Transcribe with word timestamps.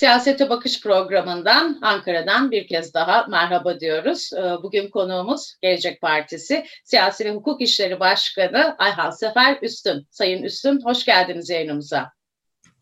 Siyasete 0.00 0.50
Bakış 0.50 0.82
programından 0.82 1.78
Ankara'dan 1.82 2.50
bir 2.50 2.66
kez 2.66 2.94
daha 2.94 3.26
merhaba 3.26 3.80
diyoruz. 3.80 4.30
Ee, 4.32 4.42
bugün 4.62 4.90
konuğumuz 4.90 5.54
Gelecek 5.62 6.00
Partisi 6.00 6.66
Siyasi 6.84 7.24
ve 7.24 7.30
Hukuk 7.30 7.60
İşleri 7.60 8.00
Başkanı 8.00 8.76
Ayhan 8.78 9.10
Sefer 9.10 9.58
Üstün. 9.62 10.06
Sayın 10.10 10.42
Üstün 10.42 10.80
hoş 10.84 11.04
geldiniz 11.04 11.50
yayınımıza. 11.50 12.12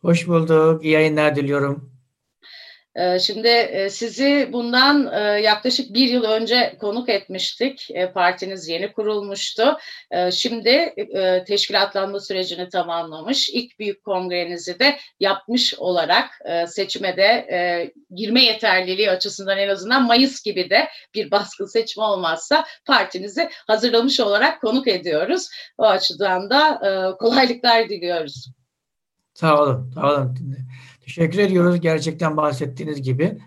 Hoş 0.02 0.28
bulduk. 0.28 0.84
İyi 0.84 0.92
yayınlar 0.92 1.36
diliyorum. 1.36 1.97
Ee, 2.98 3.18
şimdi 3.18 3.48
e, 3.48 3.90
sizi 3.90 4.48
bundan 4.52 5.12
e, 5.12 5.40
yaklaşık 5.40 5.94
bir 5.94 6.08
yıl 6.08 6.24
önce 6.24 6.76
konuk 6.80 7.08
etmiştik. 7.08 7.90
E, 7.90 8.12
partiniz 8.12 8.68
yeni 8.68 8.92
kurulmuştu. 8.92 9.78
Şimdi 10.32 10.94
teşkilatlanma 11.46 12.20
sürecini 12.20 12.68
tamamlamış. 12.68 13.48
İlk 13.48 13.78
büyük 13.78 14.04
kongrenizi 14.04 14.78
de 14.78 14.98
yapmış 15.20 15.74
olarak 15.74 16.30
seçime 16.66 17.16
de 17.16 17.92
girme 18.10 18.44
yeterliliği 18.44 19.10
açısından 19.10 19.58
en 19.58 19.68
azından 19.68 20.06
Mayıs 20.06 20.42
gibi 20.42 20.70
de 20.70 20.88
bir 21.14 21.30
baskın 21.30 21.66
seçme 21.66 22.02
olmazsa 22.02 22.64
partinizi 22.84 23.48
hazırlamış 23.66 24.20
olarak 24.20 24.60
konuk 24.60 24.88
ediyoruz. 24.88 25.48
O 25.78 25.84
açıdan 25.84 26.50
da 26.50 26.80
kolaylıklar 27.20 27.88
diliyoruz. 27.88 28.52
Sağ 29.34 29.62
olun, 29.62 29.92
sağ 29.94 30.12
olun. 30.12 30.36
Teşekkür 31.08 31.38
ediyoruz. 31.38 31.80
Gerçekten 31.80 32.36
bahsettiğiniz 32.36 33.02
gibi 33.02 33.38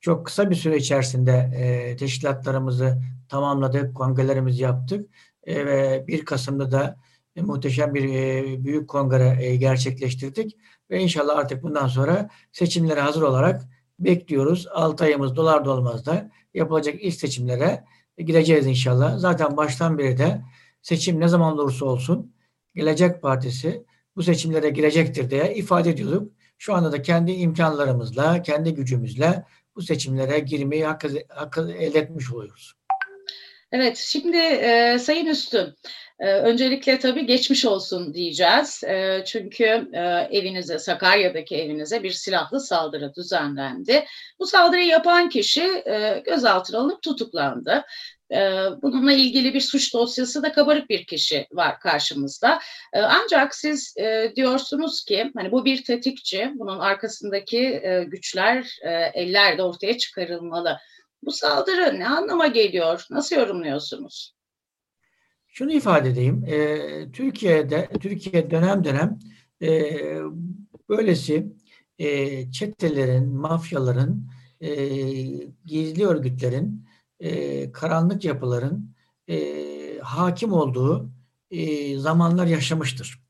çok 0.00 0.26
kısa 0.26 0.50
bir 0.50 0.54
süre 0.54 0.76
içerisinde 0.76 1.32
e, 1.56 1.96
teşkilatlarımızı 1.96 3.02
tamamladık, 3.28 3.96
kongrelerimizi 3.96 4.62
yaptık 4.62 5.10
e, 5.44 5.66
ve 5.66 6.04
1 6.06 6.24
Kasım'da 6.24 6.70
da 6.70 6.96
e, 7.36 7.42
muhteşem 7.42 7.94
bir 7.94 8.14
e, 8.14 8.64
büyük 8.64 8.88
kongre 8.88 9.38
e, 9.40 9.56
gerçekleştirdik 9.56 10.56
ve 10.90 11.00
inşallah 11.00 11.38
artık 11.38 11.62
bundan 11.62 11.86
sonra 11.86 12.30
seçimlere 12.52 13.00
hazır 13.00 13.22
olarak 13.22 13.62
bekliyoruz. 13.98 14.66
6 14.72 15.04
ayımız 15.04 15.36
dolar 15.36 15.64
dolmazda 15.64 16.30
yapılacak 16.54 16.94
ilk 17.00 17.14
seçimlere 17.14 17.84
gideceğiz 18.18 18.66
inşallah. 18.66 19.18
Zaten 19.18 19.56
baştan 19.56 19.98
beri 19.98 20.18
de 20.18 20.42
seçim 20.82 21.20
ne 21.20 21.28
zaman 21.28 21.58
olursa 21.58 21.84
olsun 21.84 22.34
Gelecek 22.74 23.22
Partisi 23.22 23.84
bu 24.16 24.22
seçimlere 24.22 24.70
girecektir 24.70 25.30
diye 25.30 25.54
ifade 25.54 25.90
ediyorduk. 25.90 26.33
Şu 26.58 26.74
anda 26.74 26.92
da 26.92 27.02
kendi 27.02 27.32
imkanlarımızla, 27.32 28.42
kendi 28.42 28.74
gücümüzle 28.74 29.44
bu 29.76 29.82
seçimlere 29.82 30.38
girmeyi 30.38 30.84
hakkı, 30.84 31.08
hakkı 31.28 31.72
elde 31.72 31.98
etmiş 31.98 32.32
oluyoruz. 32.32 32.74
Evet, 33.72 33.96
şimdi 33.96 34.36
e, 34.36 34.98
Sayın 34.98 35.26
Üstün, 35.26 35.74
e, 36.20 36.32
öncelikle 36.32 36.98
tabii 36.98 37.26
geçmiş 37.26 37.64
olsun 37.64 38.14
diyeceğiz. 38.14 38.84
E, 38.84 39.22
çünkü 39.26 39.64
e, 39.92 40.28
evinize, 40.30 40.78
Sakarya'daki 40.78 41.56
evinize 41.56 42.02
bir 42.02 42.10
silahlı 42.10 42.60
saldırı 42.60 43.14
düzenlendi. 43.14 44.04
Bu 44.38 44.46
saldırıyı 44.46 44.86
yapan 44.86 45.28
kişi 45.28 45.82
e, 45.86 46.22
gözaltına 46.26 46.78
alınıp 46.78 47.02
tutuklandı. 47.02 47.84
Ee, 48.32 48.36
bununla 48.82 49.12
ilgili 49.12 49.54
bir 49.54 49.60
suç 49.60 49.94
dosyası 49.94 50.42
da 50.42 50.52
kabarık 50.52 50.90
bir 50.90 51.06
kişi 51.06 51.46
var 51.52 51.80
karşımızda. 51.80 52.60
Ee, 52.92 53.00
ancak 53.00 53.54
siz 53.54 53.94
e, 53.96 54.32
diyorsunuz 54.36 55.04
ki 55.04 55.30
hani 55.36 55.52
bu 55.52 55.64
bir 55.64 55.84
tetikçi, 55.84 56.52
bunun 56.54 56.78
arkasındaki 56.78 57.58
e, 57.58 58.04
güçler, 58.04 58.78
e, 58.82 58.90
eller 58.90 59.58
de 59.58 59.62
ortaya 59.62 59.98
çıkarılmalı. 59.98 60.78
Bu 61.22 61.32
saldırı 61.32 61.98
ne 61.98 62.08
anlama 62.08 62.46
geliyor? 62.46 63.06
Nasıl 63.10 63.36
yorumluyorsunuz? 63.36 64.34
Şunu 65.46 65.72
ifade 65.72 66.08
edeyim. 66.08 66.44
Türkiye'de, 67.12 67.88
Türkiye 68.02 68.50
dönem 68.50 68.84
dönem 68.84 69.18
böylesi 70.88 71.46
çetelerin, 72.52 73.28
mafyaların, 73.28 74.28
gizli 75.64 76.06
örgütlerin 76.06 76.84
e, 77.24 77.72
karanlık 77.72 78.24
yapıların 78.24 78.94
e, 79.28 79.98
hakim 80.02 80.52
olduğu 80.52 81.10
e, 81.50 81.98
zamanlar 81.98 82.46
yaşamıştır. 82.46 83.22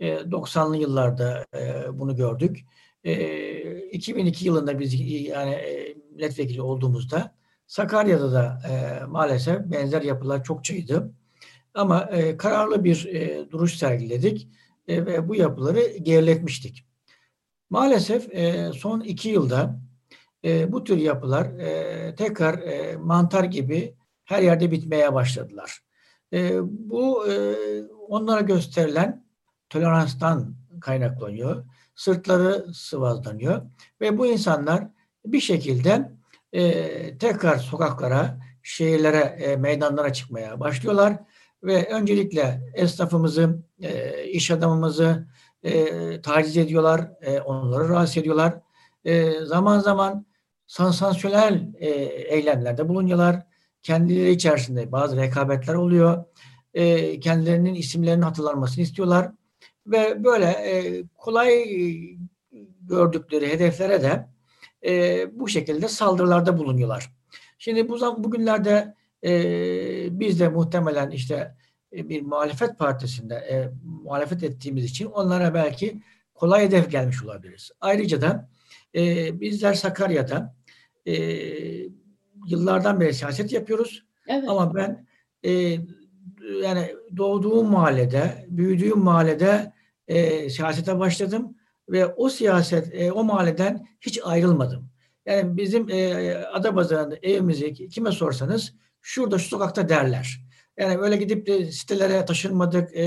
E, 0.00 0.14
90'lı 0.14 0.76
yıllarda 0.76 1.46
e, 1.54 1.84
bunu 1.98 2.16
gördük. 2.16 2.64
E, 3.04 3.88
2002 3.88 4.46
yılında 4.46 4.78
biz 4.78 5.00
yani 5.10 5.50
e, 5.50 5.96
milletvekili 6.14 6.62
olduğumuzda 6.62 7.34
Sakarya'da 7.66 8.32
da 8.32 8.62
e, 8.68 9.04
maalesef 9.04 9.58
benzer 9.58 10.02
yapılar 10.02 10.44
çokçaydı. 10.44 11.12
Ama 11.74 12.02
e, 12.02 12.36
kararlı 12.36 12.84
bir 12.84 13.06
e, 13.06 13.50
duruş 13.50 13.76
sergiledik 13.76 14.48
e, 14.88 15.06
ve 15.06 15.28
bu 15.28 15.34
yapıları 15.34 15.96
geriletmiştik. 16.02 16.84
Maalesef 17.70 18.34
e, 18.34 18.70
son 18.72 19.00
iki 19.00 19.28
yılda 19.28 19.80
e, 20.44 20.72
bu 20.72 20.84
tür 20.84 20.96
yapılar 20.96 21.46
e, 21.46 22.14
tekrar 22.14 22.58
e, 22.58 22.96
mantar 22.96 23.44
gibi 23.44 23.94
her 24.24 24.42
yerde 24.42 24.70
bitmeye 24.70 25.14
başladılar. 25.14 25.80
E, 26.32 26.58
bu 26.62 27.32
e, 27.32 27.54
onlara 28.08 28.40
gösterilen 28.40 29.24
toleranstan 29.68 30.54
kaynaklanıyor. 30.80 31.64
Sırtları 31.94 32.74
sıvazlanıyor 32.74 33.62
ve 34.00 34.18
bu 34.18 34.26
insanlar 34.26 34.84
bir 35.26 35.40
şekilde 35.40 36.12
e, 36.52 37.18
tekrar 37.18 37.58
sokaklara, 37.58 38.38
şehirlere, 38.62 39.18
e, 39.18 39.56
meydanlara 39.56 40.12
çıkmaya 40.12 40.60
başlıyorlar 40.60 41.16
ve 41.62 41.88
öncelikle 41.92 42.72
esnafımızı, 42.74 43.62
e, 43.82 44.24
iş 44.24 44.50
adamımızı 44.50 45.26
e, 45.62 46.20
taciz 46.22 46.56
ediyorlar, 46.56 47.10
e, 47.20 47.40
onları 47.40 47.88
rahatsız 47.88 48.16
ediyorlar. 48.16 48.60
E, 49.04 49.32
zaman 49.44 49.78
zaman 49.78 50.26
sansasyonel 50.70 51.68
e, 51.78 51.88
eylemlerde 52.34 52.88
bulunuyorlar. 52.88 53.46
Kendileri 53.82 54.30
içerisinde 54.30 54.92
bazı 54.92 55.16
rekabetler 55.16 55.74
oluyor. 55.74 56.24
E, 56.74 57.20
kendilerinin 57.20 57.74
isimlerinin 57.74 58.22
hatırlanmasını 58.22 58.84
istiyorlar. 58.84 59.30
Ve 59.86 60.24
böyle 60.24 60.46
e, 60.46 61.02
kolay 61.14 61.64
gördükleri 62.80 63.48
hedeflere 63.48 64.02
de 64.02 64.28
e, 64.86 65.24
bu 65.40 65.48
şekilde 65.48 65.88
saldırılarda 65.88 66.58
bulunuyorlar. 66.58 67.12
Şimdi 67.58 67.88
bu 67.88 68.24
bugünlerde 68.24 68.94
e, 69.24 70.20
biz 70.20 70.40
de 70.40 70.48
muhtemelen 70.48 71.10
işte 71.10 71.56
e, 71.92 72.08
bir 72.08 72.22
muhalefet 72.22 72.78
partisinde 72.78 73.34
e, 73.34 73.70
muhalefet 73.82 74.42
ettiğimiz 74.42 74.84
için 74.84 75.06
onlara 75.06 75.54
belki 75.54 76.02
kolay 76.34 76.62
hedef 76.62 76.90
gelmiş 76.90 77.22
olabiliriz. 77.22 77.70
Ayrıca 77.80 78.20
da 78.20 78.48
e, 78.94 79.40
bizler 79.40 79.74
Sakarya'da 79.74 80.59
e, 81.06 81.14
yıllardan 82.46 83.00
beri 83.00 83.14
siyaset 83.14 83.52
yapıyoruz. 83.52 84.04
Evet. 84.28 84.44
Ama 84.48 84.74
ben 84.74 85.06
e, 85.42 85.50
yani 86.62 86.96
doğduğum 87.16 87.70
mahallede, 87.70 88.46
büyüdüğüm 88.48 88.98
mahallede 88.98 89.72
e, 90.08 90.50
siyasete 90.50 90.98
başladım 90.98 91.56
ve 91.88 92.06
o 92.06 92.28
siyaset, 92.28 92.94
e, 92.94 93.12
o 93.12 93.24
mahalleden 93.24 93.86
hiç 94.00 94.20
ayrılmadım. 94.24 94.90
Yani 95.26 95.56
bizim 95.56 95.90
e, 95.90 96.34
Adapazarı'nda 96.34 97.16
evimizi 97.22 97.88
kime 97.88 98.12
sorsanız 98.12 98.74
şurada 99.00 99.38
şu 99.38 99.48
sokakta 99.48 99.88
derler. 99.88 100.40
Yani 100.78 100.98
öyle 100.98 101.16
gidip 101.16 101.46
de 101.46 101.72
sitelere 101.72 102.24
taşınmadık, 102.24 102.96
e, 102.96 103.04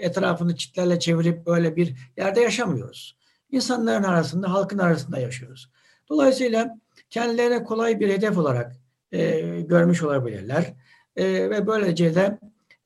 etrafını 0.00 0.56
çitlerle 0.56 0.98
çevirip 0.98 1.46
böyle 1.46 1.76
bir 1.76 1.96
yerde 2.16 2.40
yaşamıyoruz. 2.40 3.16
İnsanların 3.50 4.02
arasında, 4.02 4.52
halkın 4.52 4.78
arasında 4.78 5.18
yaşıyoruz. 5.18 5.70
Dolayısıyla 6.08 6.78
kendilerine 7.10 7.64
kolay 7.64 8.00
bir 8.00 8.08
hedef 8.08 8.38
olarak 8.38 8.76
e, 9.12 9.40
görmüş 9.60 10.02
olabilirler. 10.02 10.74
E, 11.16 11.24
ve 11.50 11.66
böylece 11.66 12.14
de 12.14 12.38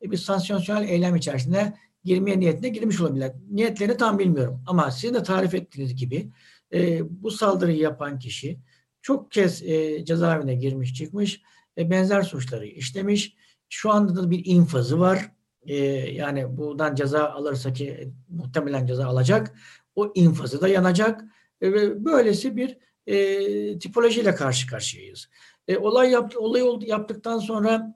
bir 0.02 0.16
sansasyonel 0.16 0.88
eylem 0.88 1.16
içerisinde 1.16 1.72
girmeye 2.04 2.40
niyetine 2.40 2.68
girmiş 2.68 3.00
olabilirler. 3.00 3.32
Niyetlerini 3.50 3.96
tam 3.96 4.18
bilmiyorum. 4.18 4.62
Ama 4.66 4.90
sizin 4.90 5.14
de 5.14 5.22
tarif 5.22 5.54
ettiğiniz 5.54 5.94
gibi 5.94 6.30
e, 6.72 7.00
bu 7.22 7.30
saldırıyı 7.30 7.78
yapan 7.78 8.18
kişi 8.18 8.58
çok 9.02 9.32
kez 9.32 9.62
e, 9.62 10.04
cezaevine 10.04 10.54
girmiş 10.54 10.94
çıkmış. 10.94 11.42
E, 11.78 11.90
benzer 11.90 12.22
suçları 12.22 12.66
işlemiş. 12.66 13.36
Şu 13.68 13.90
anda 13.90 14.16
da 14.16 14.30
bir 14.30 14.42
infazı 14.44 15.00
var. 15.00 15.32
E, 15.62 15.76
yani 16.12 16.56
buradan 16.56 16.94
ceza 16.94 17.28
alırsa 17.28 17.72
ki 17.72 18.12
muhtemelen 18.28 18.86
ceza 18.86 19.06
alacak. 19.06 19.54
O 19.94 20.12
infazı 20.14 20.60
da 20.60 20.68
yanacak. 20.68 21.24
E, 21.60 21.72
ve 21.72 22.04
böylesi 22.04 22.56
bir 22.56 22.78
e, 23.06 23.78
tipolojiyle 23.78 24.34
karşı 24.34 24.66
karşıyayız. 24.66 25.28
E, 25.68 25.76
olay 25.76 26.10
yap, 26.10 26.32
olay 26.36 26.62
oldu, 26.62 26.84
yaptıktan 26.86 27.38
sonra 27.38 27.94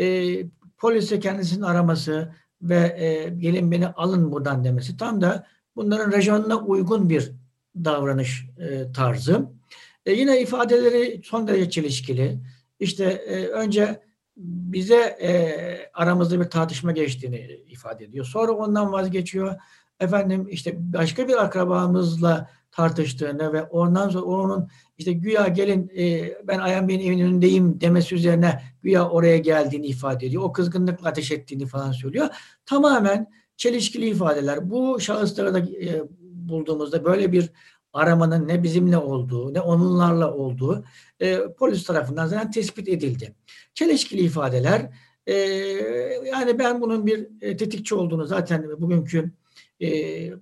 e, 0.00 0.36
polise 0.78 1.20
kendisini 1.20 1.66
araması 1.66 2.32
ve 2.62 2.96
e, 2.98 3.28
gelin 3.38 3.70
beni 3.70 3.88
alın 3.88 4.32
buradan 4.32 4.64
demesi 4.64 4.96
tam 4.96 5.20
da 5.20 5.46
bunların 5.76 6.12
rejonuna 6.12 6.56
uygun 6.58 7.10
bir 7.10 7.32
davranış 7.76 8.46
e, 8.58 8.92
tarzı. 8.92 9.50
E, 10.06 10.12
yine 10.12 10.40
ifadeleri 10.40 11.20
son 11.24 11.48
derece 11.48 11.70
çelişkili. 11.70 12.38
İşte 12.80 13.04
e, 13.04 13.46
önce 13.46 14.00
bize 14.36 14.96
e, 14.96 15.30
aramızda 15.94 16.40
bir 16.40 16.44
tartışma 16.44 16.92
geçtiğini 16.92 17.36
ifade 17.68 18.04
ediyor. 18.04 18.24
Sonra 18.24 18.52
ondan 18.52 18.92
vazgeçiyor. 18.92 19.56
efendim 20.00 20.46
işte 20.50 20.74
başka 20.78 21.28
bir 21.28 21.44
akrabamızla 21.44 22.50
tartıştığını 22.76 23.52
ve 23.52 23.62
ondan 23.62 24.08
sonra 24.08 24.24
onun 24.24 24.68
işte 24.98 25.12
güya 25.12 25.48
gelin 25.48 25.90
e, 25.96 26.34
ben 26.48 26.58
Ayhan 26.58 26.88
Bey'in 26.88 27.00
evinin 27.00 27.24
önündeyim 27.24 27.80
demesi 27.80 28.14
üzerine 28.14 28.62
güya 28.82 29.08
oraya 29.08 29.38
geldiğini 29.38 29.86
ifade 29.86 30.26
ediyor. 30.26 30.42
O 30.42 30.52
kızgınlıkla 30.52 31.08
ateş 31.08 31.30
ettiğini 31.30 31.66
falan 31.66 31.92
söylüyor. 31.92 32.28
Tamamen 32.66 33.30
çelişkili 33.56 34.06
ifadeler. 34.06 34.70
Bu 34.70 35.00
şahısları 35.00 35.54
da 35.54 35.58
e, 35.58 36.02
bulduğumuzda 36.20 37.04
böyle 37.04 37.32
bir 37.32 37.50
aramanın 37.92 38.48
ne 38.48 38.62
bizimle 38.62 38.98
olduğu 38.98 39.54
ne 39.54 39.60
onlarla 39.60 40.34
olduğu 40.34 40.84
e, 41.20 41.38
polis 41.58 41.84
tarafından 41.84 42.26
zaten 42.26 42.50
tespit 42.50 42.88
edildi. 42.88 43.34
Çelişkili 43.74 44.20
ifadeler 44.20 44.90
e, 45.26 45.34
yani 46.26 46.58
ben 46.58 46.80
bunun 46.80 47.06
bir 47.06 47.28
e, 47.40 47.56
tetikçi 47.56 47.94
olduğunu 47.94 48.26
zaten 48.26 48.68
bugünkü 48.78 49.32
e, 49.80 49.86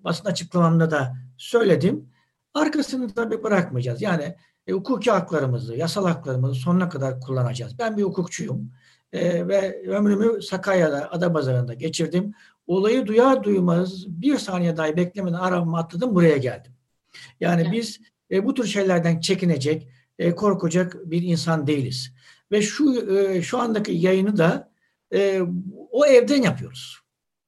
basın 0.05 0.25
açıklamamda 0.25 0.91
da 0.91 1.17
söyledim. 1.37 2.12
Arkasını 2.55 3.15
tabii 3.15 3.43
bırakmayacağız. 3.43 4.03
Yani 4.03 4.37
e, 4.67 4.73
hukuki 4.73 5.11
haklarımızı, 5.11 5.77
yasal 5.77 6.07
haklarımızı 6.07 6.55
sonuna 6.55 6.89
kadar 6.89 7.21
kullanacağız. 7.21 7.79
Ben 7.79 7.97
bir 7.97 8.03
hukukçuyum 8.03 8.73
e, 9.13 9.49
ve 9.49 9.83
ömrümü 9.89 10.43
Sakarya'da, 10.43 11.13
Adapazarı'nda 11.13 11.75
geçirdim. 11.75 12.33
Olayı 12.67 13.07
duyar 13.07 13.45
duymaz 13.45 14.05
bir 14.09 14.39
saniye 14.39 14.77
dahi 14.77 14.97
beklemeden 14.97 15.39
arabamı 15.39 15.79
atladım 15.79 16.15
buraya 16.15 16.37
geldim. 16.37 16.73
Yani 17.41 17.63
evet. 17.63 17.73
biz 17.73 18.01
e, 18.31 18.45
bu 18.45 18.55
tür 18.55 18.65
şeylerden 18.65 19.21
çekinecek, 19.21 19.89
e, 20.19 20.35
korkacak 20.35 20.97
bir 21.05 21.23
insan 21.23 21.67
değiliz. 21.67 22.13
Ve 22.53 22.63
şu 22.63 23.15
e, 23.17 23.43
şu 23.43 23.59
andaki 23.59 23.93
yayını 23.93 24.37
da 24.37 24.73
e, 25.15 25.41
o 25.91 26.07
evden 26.07 26.43
yapıyoruz. 26.43 26.99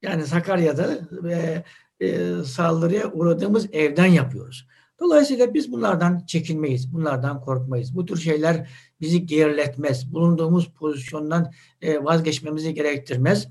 Yani 0.02 0.26
Sakarya'da 0.26 0.98
e, 1.30 1.64
e, 2.00 2.32
saldırıya 2.44 3.12
uğradığımız 3.12 3.68
evden 3.72 4.06
yapıyoruz. 4.06 4.68
Dolayısıyla 5.00 5.54
biz 5.54 5.72
bunlardan 5.72 6.26
çekinmeyiz, 6.26 6.92
bunlardan 6.92 7.40
korkmayız. 7.40 7.96
Bu 7.96 8.06
tür 8.06 8.16
şeyler 8.16 8.68
bizi 9.00 9.26
geriletmez. 9.26 10.14
Bulunduğumuz 10.14 10.72
pozisyondan 10.72 11.52
e, 11.82 12.04
vazgeçmemizi 12.04 12.74
gerektirmez. 12.74 13.48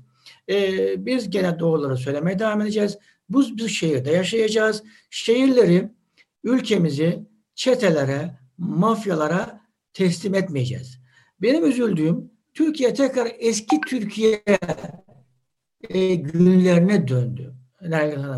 E, 0.48 1.06
biz 1.06 1.30
gene 1.30 1.58
doğruları 1.58 1.96
söylemeye 1.96 2.38
devam 2.38 2.60
edeceğiz. 2.60 2.98
Bu, 3.28 3.44
bu 3.58 3.68
şehirde 3.68 4.10
yaşayacağız. 4.10 4.82
Şehirleri, 5.10 5.90
ülkemizi 6.44 7.26
çetelere, 7.54 8.38
mafyalara 8.58 9.60
teslim 9.92 10.34
etmeyeceğiz. 10.34 10.98
Benim 11.42 11.66
üzüldüğüm 11.66 12.30
Türkiye 12.54 12.94
tekrar 12.94 13.32
eski 13.38 13.80
Türkiye 13.80 14.42
e, 15.90 16.14
günlerine 16.14 17.08
döndü. 17.08 17.54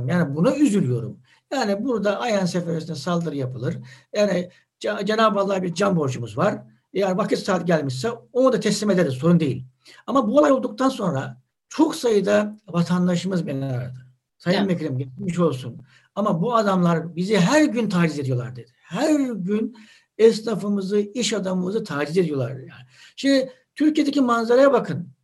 Yani 0.07 0.35
buna 0.35 0.57
üzülüyorum. 0.57 1.21
Yani 1.53 1.85
burada 1.85 2.21
Ayan 2.21 2.47
Seferesi'ne 2.47 2.97
saldırı 2.97 3.37
yapılır. 3.37 3.77
Yani 4.15 4.51
Cenab-ı 4.81 5.41
Allah'a 5.41 5.63
bir 5.63 5.75
can 5.75 5.97
borcumuz 5.97 6.39
var. 6.39 6.63
Eğer 6.95 7.11
vakit 7.13 7.39
saat 7.39 7.67
gelmişse 7.67 8.11
onu 8.33 8.53
da 8.53 8.61
teslim 8.61 8.91
ederiz. 8.91 9.15
Sorun 9.15 9.41
değil. 9.41 9.67
Ama 10.07 10.29
bu 10.29 10.39
olay 10.39 10.53
olduktan 10.53 10.89
sonra 10.89 11.43
çok 11.69 11.97
sayıda 11.97 12.57
vatandaşımız 12.69 13.47
beni 13.47 13.65
aradı. 13.65 14.07
Sayın 14.39 14.59
evet. 14.59 14.71
Vekilim 14.71 14.99
geçmiş 14.99 15.39
olsun. 15.39 15.83
Ama 16.15 16.43
bu 16.43 16.55
adamlar 16.55 17.17
bizi 17.17 17.39
her 17.39 17.65
gün 17.65 17.89
taciz 17.89 18.19
ediyorlar 18.19 18.57
dedi. 18.57 18.73
Her 18.83 19.21
gün 19.21 19.77
esnafımızı, 20.19 20.99
iş 20.99 21.33
adamımızı 21.33 21.85
taciz 21.85 22.19
ediyorlar. 22.19 22.51
Yani. 22.51 22.87
Şimdi 23.17 23.53
Türkiye'deki 23.75 24.21
manzaraya 24.21 24.73
bakın. 24.73 25.16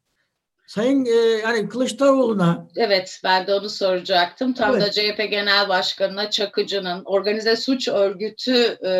Sayın 0.73 1.05
e, 1.05 1.11
yani 1.43 1.69
Kılıçdaroğlu'na 1.69 2.69
Evet 2.77 3.21
ben 3.25 3.47
de 3.47 3.55
onu 3.55 3.69
soracaktım. 3.69 4.53
Tam 4.55 4.77
evet. 4.77 4.83
da 4.83 4.91
CHP 4.91 5.31
Genel 5.31 5.69
Başkanı'na 5.69 6.31
Çakıcı'nın 6.31 7.03
organize 7.05 7.57
suç 7.57 7.89
örgütü 7.89 8.79
e, 8.85 8.93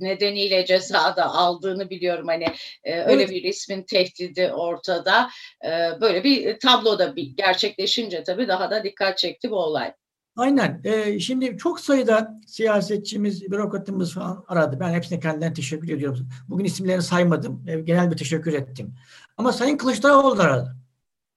nedeniyle 0.00 0.66
ceza 0.66 1.16
da 1.16 1.24
aldığını 1.24 1.90
biliyorum. 1.90 2.26
Hani 2.28 2.46
e, 2.84 3.00
öyle 3.00 3.22
evet. 3.22 3.30
bir 3.30 3.42
ismin 3.42 3.82
tehdidi 3.82 4.52
ortada. 4.52 5.30
E, 5.64 5.70
böyle 6.00 6.24
bir 6.24 6.58
tabloda 6.58 7.16
bir 7.16 7.36
gerçekleşince 7.36 8.22
tabii 8.22 8.48
daha 8.48 8.70
da 8.70 8.84
dikkat 8.84 9.18
çekti 9.18 9.50
bu 9.50 9.56
olay. 9.56 9.92
Aynen. 10.36 10.80
Ee, 10.84 11.20
şimdi 11.20 11.56
çok 11.56 11.80
sayıda 11.80 12.40
siyasetçimiz, 12.46 13.50
bürokratımız 13.50 14.14
falan 14.14 14.44
aradı. 14.48 14.76
Ben 14.80 14.92
hepsine 14.92 15.20
kendilerine 15.20 15.54
teşekkür 15.54 15.88
ediyorum. 15.88 16.28
Bugün 16.48 16.64
isimlerini 16.64 17.02
saymadım. 17.02 17.66
Genel 17.84 18.10
bir 18.10 18.16
teşekkür 18.16 18.52
ettim. 18.52 18.94
Ama 19.36 19.52
Sayın 19.52 19.76
Kılıçdaroğlu 19.76 20.38
da 20.38 20.42
aradı. 20.42 20.83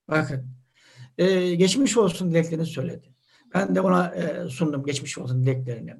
Bakın. 0.09 0.45
E, 1.17 1.55
geçmiş 1.55 1.97
olsun 1.97 2.31
dileklerini 2.31 2.65
söyledi. 2.65 3.07
Ben 3.53 3.75
de 3.75 3.81
ona 3.81 4.07
e, 4.15 4.49
sundum 4.49 4.85
geçmiş 4.85 5.17
olsun 5.17 5.43
dileklerini. 5.43 5.95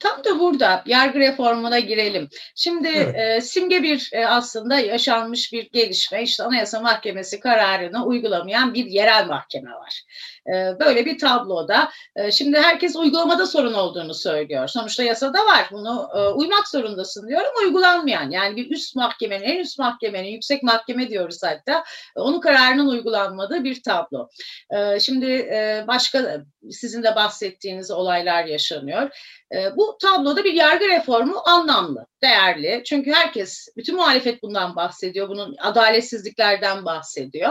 Tam 0.00 0.24
da 0.24 0.38
burada 0.38 0.82
yargı 0.86 1.18
reformuna 1.18 1.78
girelim. 1.78 2.28
Şimdi 2.54 2.88
evet. 2.88 3.16
e, 3.16 3.40
simge 3.40 3.82
bir 3.82 4.10
e, 4.12 4.26
aslında 4.26 4.78
yaşanmış 4.78 5.52
bir 5.52 5.70
gelişme. 5.70 6.22
İşte 6.22 6.44
Anayasa 6.44 6.80
Mahkemesi 6.80 7.40
kararını 7.40 8.06
uygulamayan 8.06 8.74
bir 8.74 8.86
yerel 8.86 9.26
mahkeme 9.26 9.70
var. 9.70 10.02
E, 10.46 10.80
böyle 10.80 11.06
bir 11.06 11.18
tabloda. 11.18 11.90
E, 12.16 12.32
şimdi 12.32 12.58
herkes 12.58 12.96
uygulamada 12.96 13.46
sorun 13.46 13.72
olduğunu 13.72 14.14
söylüyor. 14.14 14.68
Sonuçta 14.68 15.02
yasada 15.02 15.46
var. 15.46 15.68
Bunu 15.72 16.08
e, 16.16 16.18
uymak 16.18 16.68
zorundasın 16.68 17.28
diyorum. 17.28 17.50
Uygulanmayan 17.64 18.30
yani 18.30 18.56
bir 18.56 18.70
üst 18.70 18.96
mahkemenin, 18.96 19.44
en 19.44 19.58
üst 19.58 19.78
mahkemenin, 19.78 20.28
yüksek 20.28 20.62
mahkeme 20.62 21.08
diyoruz 21.08 21.40
hatta. 21.44 21.84
Onun 22.16 22.40
kararının 22.40 22.88
uygulanmadığı 22.88 23.64
bir 23.64 23.82
tablo. 23.82 24.28
E, 24.70 25.00
şimdi 25.00 25.26
e, 25.30 25.84
başka 25.88 26.42
sizin 26.70 27.02
de 27.02 27.14
bahsettiğiniz 27.14 27.90
olaylar 27.90 28.44
yaşanıyor. 28.44 29.10
E, 29.54 29.76
bu 29.76 29.98
tabloda 30.02 30.44
bir 30.44 30.52
yargı 30.52 30.88
reformu 30.88 31.42
anlamlı, 31.46 32.06
değerli. 32.22 32.82
Çünkü 32.86 33.12
herkes, 33.12 33.68
bütün 33.76 33.96
muhalefet 33.96 34.42
bundan 34.42 34.76
bahsediyor, 34.76 35.28
bunun 35.28 35.56
adaletsizliklerden 35.58 36.84
bahsediyor. 36.84 37.50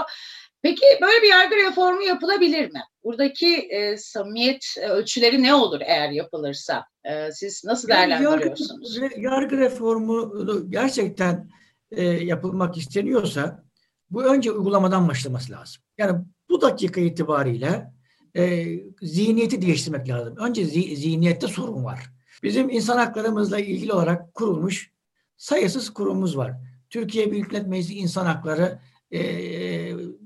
Peki 0.62 0.86
böyle 1.02 1.22
bir 1.22 1.30
yargı 1.30 1.56
reformu 1.56 2.04
yapılabilir 2.04 2.72
mi? 2.72 2.82
Buradaki 3.04 3.56
e, 3.56 3.98
samimiyet 3.98 4.66
e, 4.82 4.88
ölçüleri 4.88 5.44
ne 5.44 5.54
olur 5.54 5.82
eğer 5.82 6.10
yapılırsa? 6.10 6.86
E, 7.04 7.32
siz 7.32 7.66
nasıl 7.66 7.88
değerlendiriyorsunuz? 7.88 8.98
Yargı, 8.98 9.22
yargı 9.22 9.58
reformu 9.58 10.34
gerçekten 10.70 11.50
e, 11.92 12.04
yapılmak 12.04 12.78
isteniyorsa 12.78 13.64
bu 14.10 14.24
önce 14.24 14.52
uygulamadan 14.52 15.08
başlaması 15.08 15.52
lazım. 15.52 15.84
Yani 15.98 16.20
bu 16.50 16.62
dakika 16.62 17.02
itibariyle 17.02 17.92
e, 18.38 18.66
zihniyeti 19.02 19.62
değiştirmek 19.62 20.10
lazım. 20.10 20.38
Önce 20.38 20.66
zi, 20.66 20.96
zihniyette 20.96 21.48
sorun 21.48 21.84
var. 21.84 22.00
Bizim 22.44 22.70
insan 22.70 22.98
haklarımızla 22.98 23.60
ilgili 23.60 23.94
olarak 23.94 24.34
kurulmuş 24.34 24.92
sayısız 25.38 25.94
kurumumuz 25.94 26.38
var. 26.38 26.54
Türkiye 26.90 27.32
Büyük 27.32 27.52
Millet 27.52 27.68
Meclisi 27.68 27.96
İnsan 27.96 28.26
Hakları 28.26 28.80
e, 29.12 29.22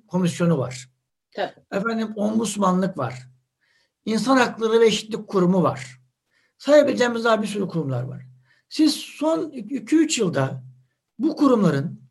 Komisyonu 0.07 0.57
var. 0.57 0.89
Tabii. 1.35 1.53
Efendim 1.71 2.13
ombudsmanlık 2.15 2.97
var. 2.97 3.27
İnsan 4.05 4.37
Hakları 4.37 4.79
ve 4.79 4.85
Eşitlik 4.85 5.27
Kurumu 5.27 5.63
var. 5.63 6.01
Sayabileceğimiz 6.57 7.23
daha 7.23 7.41
bir 7.41 7.47
sürü 7.47 7.67
kurumlar 7.67 8.03
var. 8.03 8.25
Siz 8.69 8.93
son 8.93 9.49
2-3 9.49 10.21
yılda 10.21 10.63
bu 11.19 11.35
kurumların 11.35 12.01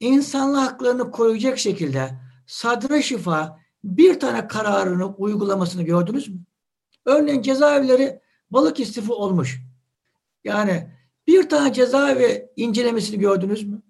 insanlık 0.00 0.60
haklarını 0.60 1.10
koyacak 1.10 1.58
şekilde 1.58 2.10
sadra 2.46 3.02
şifa 3.02 3.63
bir 3.84 4.20
tane 4.20 4.48
kararını 4.48 5.06
uygulamasını 5.06 5.82
gördünüz 5.82 6.28
mü? 6.28 6.38
Örneğin 7.06 7.42
cezaevleri 7.42 8.20
balık 8.50 8.80
istifi 8.80 9.12
olmuş. 9.12 9.62
Yani 10.44 10.90
bir 11.26 11.48
tane 11.48 11.72
cezaevi 11.72 12.48
incelemesini 12.56 13.18
gördünüz 13.18 13.68
mü? 13.68 13.82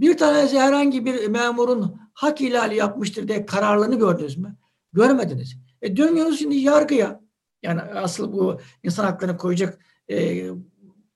Bir 0.00 0.16
tanesi 0.16 0.58
herhangi 0.58 1.04
bir 1.04 1.28
memurun 1.28 2.00
hak 2.14 2.40
ihlali 2.40 2.76
yapmıştır 2.76 3.28
diye 3.28 3.46
kararlarını 3.46 3.98
gördünüz 3.98 4.38
mü? 4.38 4.56
Görmediniz. 4.92 5.56
E 5.82 5.96
dönüyoruz 5.96 6.38
şimdi 6.38 6.56
yargıya. 6.56 7.20
Yani 7.62 7.80
asıl 7.80 8.32
bu 8.32 8.60
insan 8.82 9.04
haklarını 9.04 9.36
koyacak 9.36 9.78
e, 10.10 10.46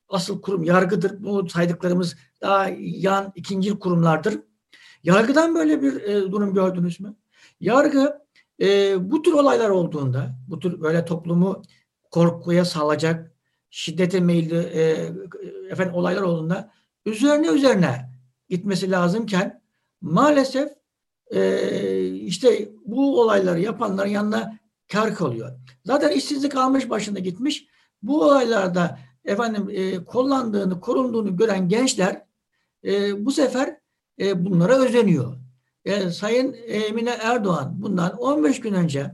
asıl 0.08 0.42
kurum 0.42 0.64
yargıdır. 0.64 1.24
Bu 1.24 1.48
saydıklarımız 1.48 2.16
daha 2.40 2.68
yan 2.78 3.32
ikinci 3.34 3.78
kurumlardır. 3.78 4.40
Yargıdan 5.02 5.54
böyle 5.54 5.82
bir 5.82 6.02
e, 6.02 6.32
durum 6.32 6.54
gördünüz 6.54 7.00
mü? 7.00 7.16
Yargı 7.62 8.22
e, 8.62 8.96
bu 9.10 9.22
tür 9.22 9.32
olaylar 9.32 9.68
olduğunda, 9.68 10.38
bu 10.48 10.58
tür 10.58 10.80
böyle 10.80 11.04
toplumu 11.04 11.62
korkuya 12.10 12.64
salacak, 12.64 13.32
şiddete 13.70 14.20
meyilli 14.20 14.56
e, 14.56 15.10
efendim 15.70 15.94
olaylar 15.94 16.22
olduğunda 16.22 16.70
üzerine 17.06 17.48
üzerine 17.48 18.10
gitmesi 18.48 18.90
lazımken 18.90 19.62
maalesef 20.00 20.72
e, 21.30 22.06
işte 22.08 22.68
bu 22.84 23.20
olayları 23.20 23.60
yapanların 23.60 24.10
yanına 24.10 24.58
kar 24.92 25.14
kalıyor. 25.14 25.58
Zaten 25.84 26.10
işsizlik 26.10 26.56
almış 26.56 26.90
başında 26.90 27.18
gitmiş. 27.18 27.66
Bu 28.02 28.24
olaylarda 28.24 28.98
efendim 29.24 29.68
e, 29.70 30.04
kullandığını, 30.04 30.80
korunduğunu 30.80 31.36
gören 31.36 31.68
gençler 31.68 32.22
e, 32.84 33.24
bu 33.26 33.30
sefer 33.30 33.76
e, 34.20 34.44
bunlara 34.44 34.76
özeniyor 34.78 35.41
e, 35.84 36.10
Sayın 36.10 36.56
Emine 36.66 37.10
Erdoğan 37.10 37.82
bundan 37.82 38.16
15 38.16 38.60
gün 38.60 38.74
önce 38.74 39.12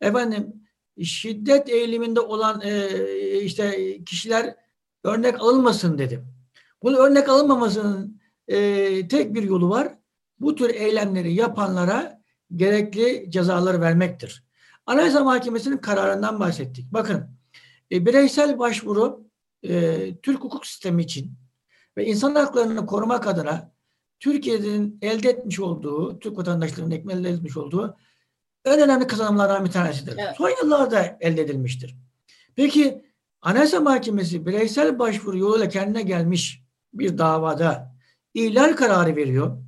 efendim 0.00 0.54
şiddet 1.02 1.68
eğiliminde 1.68 2.20
olan 2.20 2.60
e, 2.64 2.90
işte 3.40 3.98
kişiler 4.04 4.56
örnek 5.04 5.40
alınmasın 5.40 5.98
dedim. 5.98 6.26
Bunun 6.82 6.96
örnek 6.96 7.28
alınmamasının 7.28 8.20
e, 8.48 9.08
tek 9.08 9.34
bir 9.34 9.42
yolu 9.42 9.70
var. 9.70 9.94
Bu 10.40 10.54
tür 10.54 10.70
eylemleri 10.70 11.34
yapanlara 11.34 12.22
gerekli 12.56 13.30
cezaları 13.30 13.80
vermektir. 13.80 14.44
Anayasa 14.86 15.24
Mahkemesi'nin 15.24 15.78
kararından 15.78 16.40
bahsettik. 16.40 16.92
Bakın 16.92 17.30
e, 17.92 18.06
bireysel 18.06 18.58
başvuru 18.58 19.24
e, 19.62 20.14
Türk 20.22 20.44
hukuk 20.44 20.66
sistemi 20.66 21.02
için 21.02 21.32
ve 21.96 22.06
insan 22.06 22.34
haklarını 22.34 22.86
korumak 22.86 23.26
adına 23.26 23.72
Türkiye'nin 24.20 24.98
elde 25.02 25.28
etmiş 25.30 25.60
olduğu, 25.60 26.18
Türk 26.18 26.38
vatandaşlarının 26.38 26.90
elde 26.90 27.30
etmiş 27.30 27.56
olduğu 27.56 27.96
en 28.64 28.80
önemli 28.80 29.06
kazanımlardan 29.06 29.64
bir 29.64 29.70
tanesidir. 29.70 30.14
Evet. 30.18 30.34
Son 30.38 30.50
yıllarda 30.62 31.18
elde 31.20 31.42
edilmiştir. 31.42 31.96
Peki 32.56 33.04
Anayasa 33.42 33.80
Mahkemesi 33.80 34.46
bireysel 34.46 34.98
başvuru 34.98 35.38
yoluyla 35.38 35.68
kendine 35.68 36.02
gelmiş 36.02 36.62
bir 36.94 37.18
davada 37.18 37.94
ihlal 38.34 38.76
kararı 38.76 39.16
veriyor. 39.16 39.58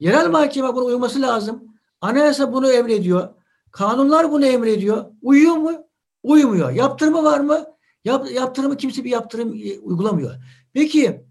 Yerel 0.00 0.30
mahkeme 0.30 0.74
buna 0.74 0.84
uyması 0.84 1.22
lazım. 1.22 1.64
Anayasa 2.00 2.52
bunu 2.52 2.72
emrediyor. 2.72 3.28
Kanunlar 3.70 4.30
bunu 4.32 4.46
emrediyor. 4.46 5.04
Uyuyor 5.22 5.56
mu? 5.56 5.86
Uymuyor. 6.22 6.70
Yaptırımı 6.70 7.22
var 7.22 7.40
mı? 7.40 7.66
Yap, 8.04 8.30
yaptırımı 8.32 8.76
kimse 8.76 9.04
bir 9.04 9.10
yaptırım 9.10 9.54
e, 9.54 9.78
uygulamıyor. 9.78 10.34
Peki 10.72 11.23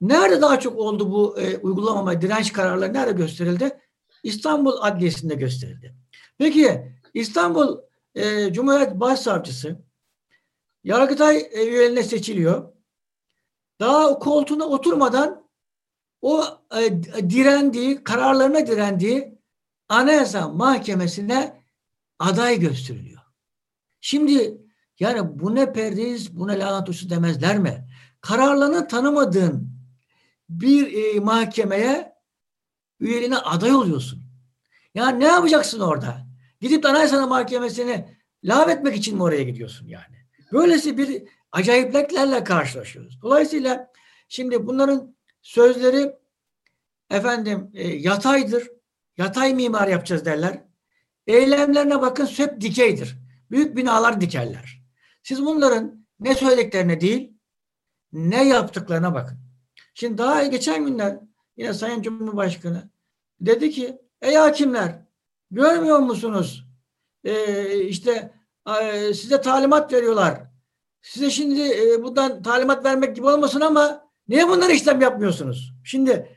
nerede 0.00 0.42
daha 0.42 0.60
çok 0.60 0.78
oldu 0.78 1.12
bu 1.12 1.40
e, 1.40 1.58
uygulamama 1.58 2.20
direnç 2.20 2.52
kararları 2.52 2.92
nerede 2.92 3.12
gösterildi? 3.12 3.80
İstanbul 4.22 4.72
Adliyesi'nde 4.80 5.34
gösterildi. 5.34 5.94
Peki 6.38 6.92
İstanbul 7.14 7.78
e, 8.14 8.52
Cumhuriyet 8.52 8.94
Başsavcısı 8.94 9.78
Yargıtay 10.84 11.50
üyelerine 11.54 12.02
seçiliyor. 12.02 12.72
Daha 13.80 14.18
koltuğuna 14.18 14.64
oturmadan 14.64 15.48
o 16.22 16.44
e, 16.80 17.02
direndiği, 17.30 18.04
kararlarına 18.04 18.66
direndiği 18.66 19.38
Anayasa 19.88 20.48
Mahkemesi'ne 20.48 21.64
aday 22.18 22.60
gösteriliyor. 22.60 23.20
Şimdi 24.00 24.60
yani 24.98 25.40
bu 25.40 25.54
ne 25.54 25.72
perdeyiz, 25.72 26.36
bu 26.36 26.48
ne 26.48 26.58
lanet 26.58 27.10
demezler 27.10 27.58
mi? 27.58 27.88
Kararlarını 28.20 28.88
tanımadığın 28.88 29.79
bir 30.50 31.14
e, 31.16 31.20
mahkemeye 31.20 32.12
üyeliğine 33.00 33.38
aday 33.38 33.72
oluyorsun. 33.72 34.22
Yani 34.94 35.20
ne 35.20 35.26
yapacaksın 35.26 35.80
orada? 35.80 36.26
Gidip 36.60 36.82
de 36.82 36.88
Anayasa 36.88 37.26
Mahkemesi'ni 37.26 38.18
etmek 38.68 38.96
için 38.96 39.16
mi 39.16 39.22
oraya 39.22 39.42
gidiyorsun 39.42 39.86
yani? 39.86 40.16
Böylesi 40.52 40.98
bir 40.98 41.22
acayipliklerle 41.52 42.44
karşılaşıyoruz. 42.44 43.22
Dolayısıyla 43.22 43.92
şimdi 44.28 44.66
bunların 44.66 45.16
sözleri 45.42 46.12
efendim 47.10 47.70
e, 47.74 47.88
yataydır. 47.88 48.68
Yatay 49.16 49.54
mimar 49.54 49.88
yapacağız 49.88 50.24
derler. 50.24 50.64
Eylemlerine 51.26 52.00
bakın 52.00 52.26
hep 52.26 52.60
dikeydir. 52.60 53.18
Büyük 53.50 53.76
binalar 53.76 54.20
dikerler. 54.20 54.82
Siz 55.22 55.44
bunların 55.44 56.06
ne 56.20 56.34
söylediklerine 56.34 57.00
değil 57.00 57.32
ne 58.12 58.48
yaptıklarına 58.48 59.14
bakın. 59.14 59.49
Şimdi 59.94 60.18
daha 60.18 60.44
geçen 60.46 60.86
günler 60.86 61.18
yine 61.56 61.74
Sayın 61.74 62.02
Cumhurbaşkanı 62.02 62.90
dedi 63.40 63.70
ki 63.70 63.98
ey 64.22 64.34
hakimler 64.34 65.02
görmüyor 65.50 65.98
musunuz? 65.98 66.66
Ee, 67.24 67.80
işte 67.80 68.34
e, 68.82 69.14
size 69.14 69.40
talimat 69.40 69.92
veriyorlar. 69.92 70.42
Size 71.02 71.30
şimdi 71.30 71.60
e, 71.60 72.02
bundan 72.02 72.42
talimat 72.42 72.84
vermek 72.84 73.16
gibi 73.16 73.26
olmasın 73.26 73.60
ama 73.60 74.10
niye 74.28 74.48
bunları 74.48 74.72
işlem 74.72 75.00
yapmıyorsunuz? 75.00 75.74
Şimdi 75.84 76.36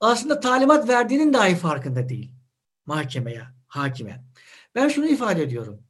aslında 0.00 0.40
talimat 0.40 0.88
verdiğinin 0.88 1.32
dahi 1.32 1.54
farkında 1.54 2.08
değil. 2.08 2.32
Mahkemeye, 2.86 3.42
hakime. 3.66 4.24
Ben 4.74 4.88
şunu 4.88 5.06
ifade 5.06 5.42
ediyorum. 5.42 5.82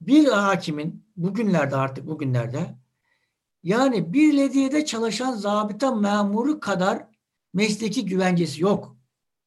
Bir 0.00 0.28
hakimin 0.28 1.06
bugünlerde 1.16 1.76
artık 1.76 2.06
bugünlerde 2.06 2.74
yani 3.62 4.12
belediyede 4.12 4.84
çalışan 4.84 5.32
zabıta 5.32 5.94
memuru 5.94 6.60
kadar 6.60 7.06
mesleki 7.54 8.06
güvencesi 8.06 8.62
yok. 8.62 8.96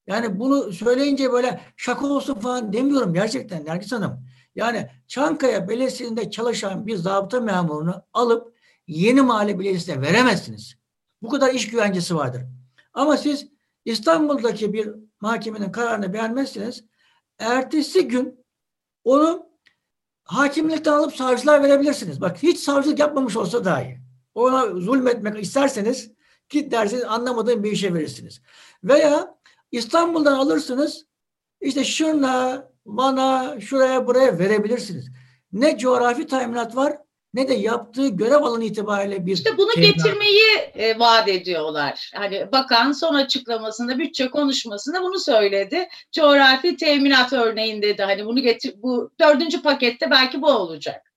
Yani 0.08 0.40
bunu 0.40 0.74
söyleyince 0.74 1.32
böyle 1.32 1.62
şaka 1.78 2.08
olsun 2.08 2.34
falan 2.34 2.74
demiyorum 2.74 3.14
gerçekten 3.14 3.66
Nergis 3.66 3.92
Hanım. 3.92 4.26
Yani 4.56 4.90
Çankaya 5.08 5.68
Belediyesi'nde 5.68 6.32
çalışan 6.32 6.88
bir 6.88 6.96
zabıta 6.96 7.42
memurunu 7.42 8.04
alıp 8.14 8.56
yeni 8.88 9.22
mahalle 9.22 9.60
belediyesine 9.60 10.02
veremezsiniz. 10.02 10.76
Bu 11.22 11.30
kadar 11.30 11.54
iş 11.54 11.70
güvencesi 11.70 12.16
vardır. 12.16 12.42
Ama 12.94 13.18
siz 13.18 13.48
İstanbul'daki 13.86 14.74
bir 14.74 14.90
mahkemenin 15.22 15.72
kararını 15.72 16.14
beğenmezseniz 16.14 16.84
ertesi 17.40 18.08
gün 18.08 18.46
onu 19.04 19.50
hakimlikten 20.24 20.92
alıp 20.94 21.16
savcılar 21.16 21.64
verebilirsiniz. 21.64 22.22
Bak 22.22 22.44
hiç 22.44 22.60
savcılık 22.60 23.00
yapmamış 23.00 23.38
olsa 23.38 23.66
dahi. 23.66 24.05
Ona 24.36 24.66
zulmetmek 24.66 25.44
isterseniz 25.44 26.12
git 26.50 26.72
derseniz 26.72 27.04
anlamadığın 27.04 27.64
bir 27.64 27.72
işe 27.72 27.94
verirsiniz. 27.94 28.42
Veya 28.84 29.36
İstanbul'dan 29.72 30.40
alırsınız 30.40 31.06
işte 31.62 31.84
şuna, 31.84 32.68
bana, 32.86 33.60
şuraya, 33.62 34.08
buraya 34.08 34.40
verebilirsiniz. 34.40 35.12
Ne 35.52 35.78
coğrafi 35.78 36.28
teminat 36.28 36.76
var 36.76 36.98
ne 37.36 37.48
de 37.48 37.54
yaptığı 37.54 38.08
görev 38.08 38.44
alanı 38.44 38.64
itibariyle 38.64 39.26
bir 39.26 39.34
İşte 39.34 39.58
bunu 39.58 39.72
teminat. 39.72 39.96
getirmeyi 39.96 40.42
e, 40.74 41.00
vaat 41.00 41.28
ediyorlar. 41.28 42.12
Hani 42.16 42.52
bakan 42.52 42.92
son 42.92 43.14
açıklamasında 43.14 44.00
bütçe 44.00 44.30
konuşmasında 44.30 45.02
bunu 45.02 45.20
söyledi. 45.20 45.88
Coğrafi 46.12 46.78
teminat 46.78 47.34
örneğinde 47.34 47.98
de 47.98 48.04
hani 48.04 48.26
bunu 48.26 48.42
getir 48.42 48.74
bu 48.78 49.12
dördüncü 49.20 49.62
pakette 49.62 50.12
belki 50.12 50.42
bu 50.42 50.48
olacak. 50.48 51.14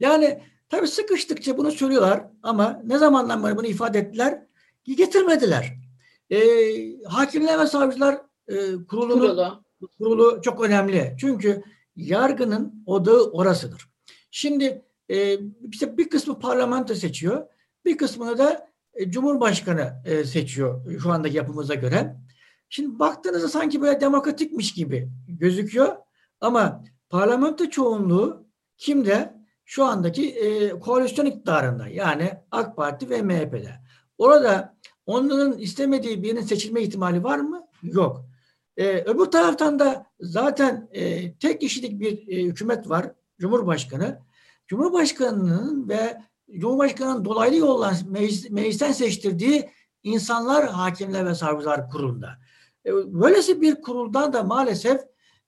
Yani 0.00 0.42
tabii 0.76 0.88
sıkıştıkça 0.88 1.58
bunu 1.58 1.70
söylüyorlar 1.70 2.24
ama 2.42 2.80
ne 2.84 2.98
zamandan 2.98 3.44
beri 3.44 3.56
bunu 3.56 3.66
ifade 3.66 3.98
ettiler? 3.98 4.42
Getirmediler. 4.84 5.78
E, 6.30 6.38
hakimler 7.04 7.60
ve 7.60 7.66
savcılar 7.66 8.20
e, 8.48 8.54
kurulunu, 8.88 9.20
kurulu. 9.20 9.62
kurulu 9.98 10.42
çok 10.42 10.64
önemli. 10.64 11.16
Çünkü 11.20 11.62
yargının 11.96 12.82
odağı 12.86 13.30
orasıdır. 13.30 13.88
Şimdi 14.30 14.84
e, 15.08 15.38
işte 15.72 15.98
bir 15.98 16.08
kısmı 16.08 16.38
parlamento 16.38 16.94
seçiyor, 16.94 17.46
bir 17.84 17.96
kısmını 17.96 18.38
da 18.38 18.68
e, 18.94 19.10
Cumhurbaşkanı 19.10 20.02
e, 20.04 20.24
seçiyor 20.24 21.00
şu 21.02 21.10
andaki 21.10 21.36
yapımıza 21.36 21.74
göre. 21.74 22.16
Şimdi 22.68 22.98
baktığınızda 22.98 23.48
sanki 23.48 23.82
böyle 23.82 24.00
demokratikmiş 24.00 24.72
gibi 24.72 25.08
gözüküyor 25.28 25.96
ama 26.40 26.84
parlamento 27.10 27.70
çoğunluğu 27.70 28.46
kimde? 28.78 29.33
Şu 29.64 29.84
andaki 29.84 30.30
e, 30.30 30.68
koalisyon 30.78 31.26
iktidarında 31.26 31.88
yani 31.88 32.30
AK 32.50 32.76
Parti 32.76 33.10
ve 33.10 33.22
MHP'de. 33.22 33.74
Orada 34.18 34.76
onların 35.06 35.58
istemediği 35.58 36.22
birinin 36.22 36.42
seçilme 36.42 36.82
ihtimali 36.82 37.24
var 37.24 37.38
mı? 37.38 37.66
Yok. 37.82 38.24
E, 38.76 38.98
öbür 39.00 39.24
taraftan 39.24 39.78
da 39.78 40.06
zaten 40.20 40.88
e, 40.92 41.34
tek 41.34 41.60
kişilik 41.60 42.00
bir 42.00 42.28
e, 42.28 42.42
hükümet 42.42 42.88
var. 42.88 43.12
Cumhurbaşkanı. 43.38 44.18
Cumhurbaşkanının 44.66 45.88
ve 45.88 46.22
Cumhurbaşkanı'nın 46.58 47.24
dolaylı 47.24 47.56
yolla 47.56 47.92
meclis, 48.08 48.50
meclisten 48.50 48.92
seçtirdiği 48.92 49.70
insanlar 50.02 50.68
hakimler 50.68 51.26
ve 51.26 51.34
savcılar 51.34 51.90
kurulunda. 51.90 52.38
E, 52.86 52.92
böylesi 52.92 53.60
bir 53.60 53.82
kuruldan 53.82 54.32
da 54.32 54.42
maalesef 54.42 55.00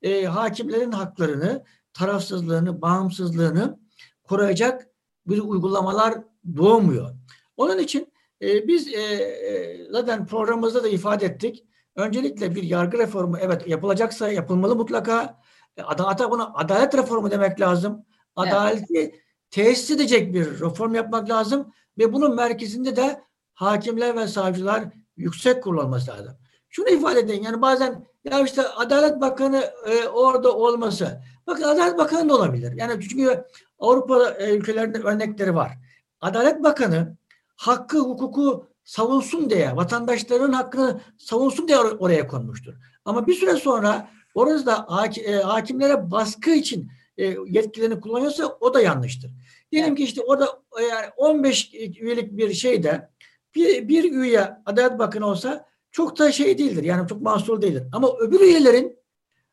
e, 0.02 0.24
hakimlerin 0.24 0.92
haklarını, 0.92 1.64
tarafsızlığını, 1.92 2.82
bağımsızlığını 2.82 3.85
koruyacak 4.28 4.88
bir 5.26 5.38
uygulamalar 5.38 6.14
doğmuyor. 6.56 7.10
Onun 7.56 7.78
için 7.78 8.12
e, 8.42 8.68
biz 8.68 8.94
e, 8.94 9.00
e, 9.00 9.86
zaten 9.90 10.26
programımızda 10.26 10.84
da 10.84 10.88
ifade 10.88 11.26
ettik. 11.26 11.64
Öncelikle 11.96 12.54
bir 12.54 12.62
yargı 12.62 12.98
reformu 12.98 13.38
evet 13.40 13.68
yapılacaksa 13.68 14.28
yapılmalı 14.28 14.76
mutlaka. 14.76 15.40
E, 15.76 15.82
hatta 15.82 16.30
buna 16.30 16.54
adalet 16.54 16.94
reformu 16.94 17.30
demek 17.30 17.60
lazım. 17.60 18.04
Adaleti 18.36 18.98
evet. 18.98 19.14
tesis 19.50 19.90
edecek 19.90 20.34
bir 20.34 20.60
reform 20.60 20.94
yapmak 20.94 21.30
lazım 21.30 21.72
ve 21.98 22.12
bunun 22.12 22.34
merkezinde 22.34 22.96
de 22.96 23.22
hakimler 23.54 24.16
ve 24.16 24.28
savcılar 24.28 24.84
yüksek 25.16 25.62
kurulu 25.62 25.82
olması 25.82 26.10
lazım. 26.10 26.36
Şunu 26.68 26.88
ifade 26.88 27.20
edin 27.20 27.42
yani 27.42 27.62
bazen 27.62 28.06
ya 28.24 28.40
işte 28.40 28.68
Adalet 28.68 29.20
Bakanı 29.20 29.70
e, 29.86 30.08
orada 30.08 30.56
olması. 30.56 31.22
Bakın 31.46 31.62
Adalet 31.62 31.98
Bakanı 31.98 32.28
da 32.28 32.34
olabilir. 32.34 32.72
Yani 32.76 33.08
çünkü 33.08 33.44
Avrupa 33.78 34.30
e, 34.30 34.56
ülkelerinde 34.56 34.98
örnekleri 34.98 35.54
var. 35.54 35.72
Adalet 36.20 36.62
Bakanı 36.62 37.16
hakkı, 37.56 37.98
hukuku 37.98 38.68
savunsun 38.84 39.50
diye, 39.50 39.76
vatandaşların 39.76 40.52
hakkını 40.52 41.00
savunsun 41.18 41.68
diye 41.68 41.78
oraya 41.78 42.26
konmuştur. 42.26 42.74
Ama 43.04 43.26
bir 43.26 43.34
süre 43.34 43.56
sonra 43.56 44.10
orası 44.34 44.66
da 44.66 44.86
e, 45.24 45.36
hakimlere 45.36 46.10
baskı 46.10 46.50
için 46.50 46.90
e, 47.18 47.24
yetkilerini 47.46 48.00
kullanıyorsa 48.00 48.56
o 48.60 48.74
da 48.74 48.80
yanlıştır. 48.80 49.30
Diyelim 49.72 49.94
ki 49.94 50.04
işte 50.04 50.22
orada 50.22 50.62
yani 50.90 51.06
15 51.16 51.74
üyelik 51.74 52.36
bir 52.36 52.52
şeyde 52.52 53.10
bir, 53.54 53.88
bir 53.88 54.12
üye 54.12 54.56
Adalet 54.66 54.98
Bakanı 54.98 55.26
olsa 55.26 55.66
çok 55.90 56.18
da 56.18 56.32
şey 56.32 56.58
değildir. 56.58 56.82
Yani 56.82 57.08
çok 57.08 57.22
mahsur 57.22 57.62
değildir. 57.62 57.84
Ama 57.92 58.08
öbür 58.18 58.40
üyelerin 58.40 58.98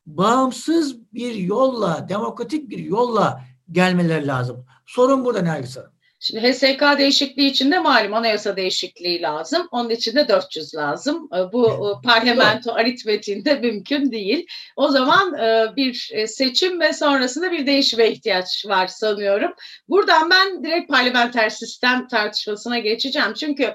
bağımsız 0.06 1.12
bir 1.12 1.34
yolla, 1.34 2.06
demokratik 2.08 2.70
bir 2.70 2.78
yolla 2.78 3.44
gelmeleri 3.72 4.26
lazım. 4.26 4.66
Sorun 4.86 5.24
burada 5.24 5.42
Nergis 5.42 5.76
Hanım. 5.76 5.94
Şimdi 6.26 6.52
HSK 6.52 6.98
değişikliği 6.98 7.50
için 7.50 7.72
de 7.72 7.78
malum 7.78 8.14
anayasa 8.14 8.56
değişikliği 8.56 9.22
lazım. 9.22 9.68
Onun 9.70 9.90
için 9.90 10.16
de 10.16 10.28
400 10.28 10.74
lazım. 10.74 11.28
Ee, 11.34 11.52
bu 11.52 11.68
e, 11.68 12.06
parlamento 12.06 12.72
aritmetiğinde 12.72 13.54
mümkün 13.54 14.12
değil. 14.12 14.46
O 14.76 14.88
zaman 14.88 15.34
e, 15.34 15.76
bir 15.76 16.10
e, 16.12 16.26
seçim 16.26 16.80
ve 16.80 16.92
sonrasında 16.92 17.52
bir 17.52 17.66
değişime 17.66 18.08
ihtiyaç 18.08 18.66
var 18.66 18.86
sanıyorum. 18.86 19.52
Buradan 19.88 20.30
ben 20.30 20.64
direkt 20.64 20.90
parlamenter 20.90 21.50
sistem 21.50 22.08
tartışmasına 22.08 22.78
geçeceğim. 22.78 23.34
Çünkü 23.34 23.74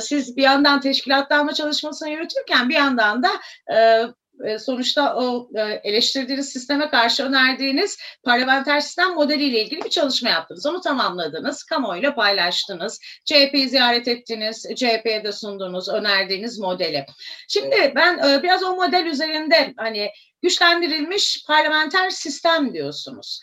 siz 0.00 0.36
bir 0.36 0.42
yandan 0.42 0.80
teşkilatlanma 0.80 1.54
çalışmasını 1.54 2.10
yürütürken 2.10 2.68
bir 2.68 2.74
yandan 2.74 3.22
da 3.22 3.30
e, 3.74 4.06
sonuçta 4.58 5.16
o 5.16 5.48
e, 5.54 5.60
eleştirdiğiniz 5.60 6.48
sisteme 6.48 6.88
karşı 6.88 7.24
önerdiğiniz 7.24 7.98
parlamenter 8.22 8.80
sistem 8.80 9.14
modeliyle 9.14 9.62
ilgili 9.62 9.84
bir 9.84 9.90
çalışma 9.90 10.30
yaptınız. 10.30 10.66
Onu 10.66 10.80
tamamladınız, 10.80 11.64
kamuoyuyla 11.64 12.14
paylaştınız. 12.14 13.00
CHP'yi 13.24 13.68
ziyaret 13.68 14.08
ettiniz, 14.08 14.66
CHP'ye 14.76 15.24
de 15.24 15.32
sundunuz, 15.32 15.88
önerdiğiniz 15.88 16.58
modeli. 16.58 17.06
Şimdi 17.48 17.92
ben 17.96 18.18
e, 18.18 18.42
biraz 18.42 18.62
o 18.62 18.76
model 18.76 19.06
üzerinde 19.06 19.74
hani 19.76 20.10
güçlendirilmiş 20.42 21.44
parlamenter 21.46 22.10
sistem 22.10 22.74
diyorsunuz. 22.74 23.40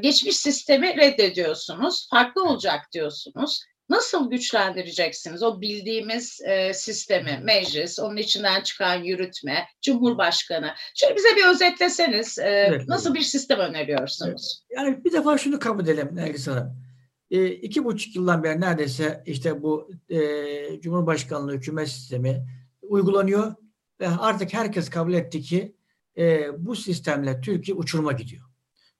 Geçmiş 0.00 0.36
sistemi 0.36 0.96
reddediyorsunuz, 0.96 2.08
farklı 2.10 2.44
olacak 2.44 2.80
diyorsunuz 2.92 3.64
nasıl 3.88 4.30
güçlendireceksiniz 4.30 5.42
o 5.42 5.60
bildiğimiz 5.60 6.40
e, 6.44 6.74
sistemi, 6.74 7.40
meclis, 7.44 7.98
onun 7.98 8.16
içinden 8.16 8.60
çıkan 8.60 8.94
yürütme, 8.94 9.66
cumhurbaşkanı. 9.82 10.74
Şöyle 10.94 11.16
bize 11.16 11.28
bir 11.36 11.46
özetleseniz 11.46 12.38
e, 12.38 12.42
evet, 12.42 12.88
nasıl 12.88 13.10
evet. 13.10 13.20
bir 13.20 13.24
sistem 13.24 13.58
öneriyorsunuz? 13.58 14.64
Yani 14.70 15.04
bir 15.04 15.12
defa 15.12 15.38
şunu 15.38 15.58
kabul 15.58 15.82
edelim 15.82 16.10
Nergis 16.12 16.46
Hanım. 16.46 16.84
E, 17.30 17.46
iki 17.46 17.84
buçuk 17.84 18.16
yıldan 18.16 18.42
beri 18.42 18.60
neredeyse 18.60 19.22
işte 19.26 19.62
bu 19.62 19.90
e, 20.08 20.80
Cumhurbaşkanlığı 20.80 21.52
hükümet 21.52 21.88
sistemi 21.88 22.46
uygulanıyor 22.82 23.54
ve 24.00 24.08
artık 24.08 24.54
herkes 24.54 24.90
kabul 24.90 25.12
etti 25.12 25.42
ki 25.42 25.76
e, 26.18 26.48
bu 26.66 26.76
sistemle 26.76 27.40
Türkiye 27.40 27.76
uçuruma 27.76 28.12
gidiyor. 28.12 28.44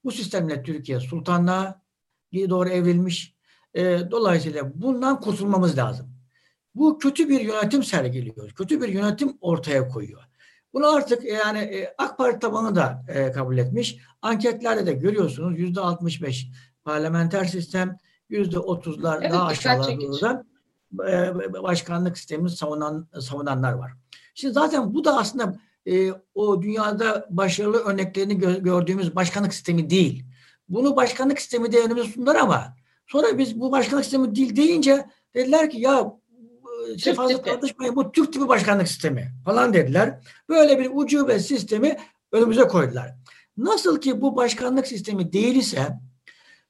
Bu 0.04 0.12
sistemle 0.12 0.62
Türkiye 0.62 1.00
sultanlığa 1.00 1.84
doğru 2.34 2.68
evrilmiş 2.68 3.33
e, 3.74 4.10
dolayısıyla 4.10 4.72
bundan 4.74 5.20
kurtulmamız 5.20 5.78
lazım. 5.78 6.14
Bu 6.74 6.98
kötü 6.98 7.28
bir 7.28 7.40
yönetim 7.40 7.82
sergiliyor. 7.82 8.50
Kötü 8.50 8.82
bir 8.82 8.88
yönetim 8.88 9.38
ortaya 9.40 9.88
koyuyor. 9.88 10.22
Bunu 10.72 10.88
artık 10.88 11.24
yani 11.24 11.58
e, 11.58 11.94
AK 11.98 12.18
Parti 12.18 12.38
tabanı 12.38 12.76
da 12.76 13.04
e, 13.08 13.32
kabul 13.32 13.58
etmiş. 13.58 13.98
Anketlerde 14.22 14.86
de 14.86 14.92
görüyorsunuz 14.92 15.58
yüzde 15.58 15.80
65 15.80 16.46
parlamenter 16.84 17.44
sistem, 17.44 17.96
yüzde 18.28 18.56
30'lar 18.56 19.18
evet, 19.20 19.32
daha 19.32 19.46
aşağılarda 19.46 20.44
e, 21.08 21.52
başkanlık 21.62 22.18
sistemini 22.18 22.50
savunan 22.50 23.08
savunanlar 23.20 23.72
var. 23.72 23.92
Şimdi 24.34 24.54
zaten 24.54 24.94
bu 24.94 25.04
da 25.04 25.18
aslında 25.18 25.58
e, 25.86 26.12
o 26.34 26.62
dünyada 26.62 27.26
başarılı 27.30 27.78
örneklerini 27.78 28.34
gö- 28.38 28.62
gördüğümüz 28.62 29.16
başkanlık 29.16 29.54
sistemi 29.54 29.90
değil. 29.90 30.24
Bunu 30.68 30.96
başkanlık 30.96 31.40
sistemi 31.40 31.72
de 31.72 31.80
önümüze 31.80 32.12
sundular 32.12 32.36
ama 32.36 32.76
Sonra 33.06 33.38
biz 33.38 33.60
bu 33.60 33.72
başkanlık 33.72 34.04
sistemi 34.04 34.34
değil 34.34 34.56
deyince 34.56 35.06
dediler 35.34 35.70
ki 35.70 35.80
ya 35.80 36.12
şey 36.98 37.14
fazla 37.14 37.42
tartışmayın 37.42 37.96
bu 37.96 38.12
Türk 38.12 38.32
tipi 38.32 38.48
başkanlık 38.48 38.88
sistemi 38.88 39.32
falan 39.44 39.74
dediler. 39.74 40.20
Böyle 40.48 40.78
bir 40.78 40.90
ucube 40.94 41.38
sistemi 41.38 41.96
önümüze 42.32 42.62
koydular. 42.62 43.14
Nasıl 43.56 44.00
ki 44.00 44.20
bu 44.20 44.36
başkanlık 44.36 44.86
sistemi 44.86 45.32
değil 45.32 45.56
ise 45.56 45.98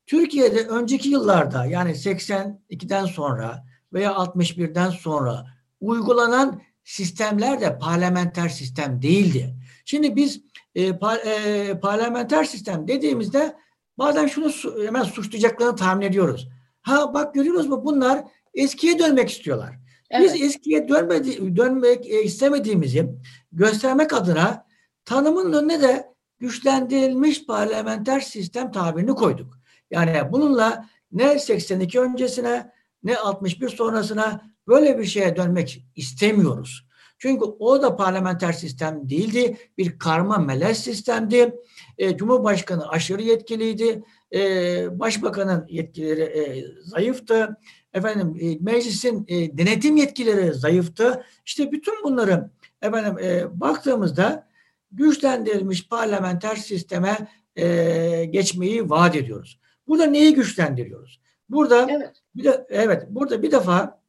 Türkiye'de 0.06 0.66
önceki 0.66 1.08
yıllarda 1.08 1.64
yani 1.64 1.90
82'den 1.90 3.06
sonra 3.06 3.64
veya 3.92 4.10
61'den 4.10 4.90
sonra 4.90 5.46
uygulanan 5.80 6.60
sistemler 6.84 7.60
de 7.60 7.78
parlamenter 7.78 8.48
sistem 8.48 9.02
değildi. 9.02 9.54
Şimdi 9.84 10.16
biz 10.16 10.40
e, 10.74 10.98
par, 10.98 11.18
e, 11.18 11.80
parlamenter 11.80 12.44
sistem 12.44 12.88
dediğimizde 12.88 13.56
Bazen 13.98 14.26
şunu 14.26 14.50
hemen 14.86 15.02
suçlayacaklarını 15.02 15.76
tahmin 15.76 16.06
ediyoruz. 16.06 16.48
Ha 16.82 17.14
bak 17.14 17.34
görüyoruz 17.34 17.66
mu 17.66 17.84
bunlar 17.84 18.24
eskiye 18.54 18.98
dönmek 18.98 19.30
istiyorlar. 19.30 19.78
Evet. 20.10 20.34
Biz 20.34 20.42
eskiye 20.42 20.88
dönmedi, 20.88 21.56
dönmek 21.56 22.06
e, 22.06 22.22
istemediğimizi 22.22 23.14
göstermek 23.52 24.12
adına 24.12 24.66
tanımın 25.04 25.52
önüne 25.52 25.82
de 25.82 26.14
güçlendirilmiş 26.38 27.46
parlamenter 27.46 28.20
sistem 28.20 28.72
tabirini 28.72 29.14
koyduk. 29.14 29.58
Yani 29.90 30.32
bununla 30.32 30.88
ne 31.12 31.38
82 31.38 32.00
öncesine 32.00 32.70
ne 33.02 33.16
61 33.16 33.68
sonrasına 33.68 34.42
böyle 34.68 34.98
bir 34.98 35.04
şeye 35.04 35.36
dönmek 35.36 35.86
istemiyoruz. 35.96 36.86
Çünkü 37.18 37.44
o 37.44 37.82
da 37.82 37.96
parlamenter 37.96 38.52
sistem 38.52 39.10
değildi. 39.10 39.56
Bir 39.78 39.98
karma 39.98 40.38
melez 40.38 40.78
sistemdi. 40.78 41.54
E, 41.98 42.16
Cumhurbaşkanı 42.16 42.88
aşırı 42.88 43.22
yetkiliydi. 43.22 44.02
E, 44.34 44.98
Başbakanın 44.98 45.66
yetkileri 45.68 46.22
e, 46.22 46.64
zayıftı. 46.82 47.56
Efendim 47.94 48.36
e, 48.40 48.56
meclisin 48.60 49.24
e, 49.28 49.58
denetim 49.58 49.96
yetkileri 49.96 50.54
zayıftı. 50.54 51.24
İşte 51.46 51.72
bütün 51.72 52.04
bunları 52.04 52.50
efendim 52.82 53.18
e, 53.18 53.60
baktığımızda 53.60 54.48
güçlendirilmiş 54.92 55.88
parlamenter 55.88 56.56
sisteme 56.56 57.28
e, 57.56 58.24
geçmeyi 58.24 58.90
vaat 58.90 59.16
ediyoruz. 59.16 59.60
Burada 59.88 60.06
neyi 60.06 60.34
güçlendiriyoruz? 60.34 61.20
Burada 61.48 61.86
evet. 61.90 62.22
bir 62.36 62.44
de 62.44 62.66
evet 62.68 63.06
burada 63.10 63.42
bir 63.42 63.50
defa 63.50 64.00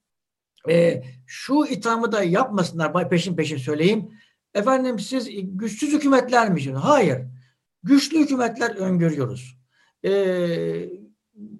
e, 0.69 1.03
şu 1.25 1.65
ithamı 1.65 2.11
da 2.11 2.23
yapmasınlar 2.23 3.09
peşin 3.09 3.35
peşin 3.35 3.57
söyleyeyim. 3.57 4.11
Efendim 4.53 4.99
siz 4.99 5.29
güçsüz 5.43 5.93
hükümetler 5.93 6.49
mi? 6.49 6.73
Hayır. 6.73 7.21
Güçlü 7.85 8.19
hükümetler 8.19 8.75
öngörüyoruz. 8.75 9.57
Ee, 10.05 10.89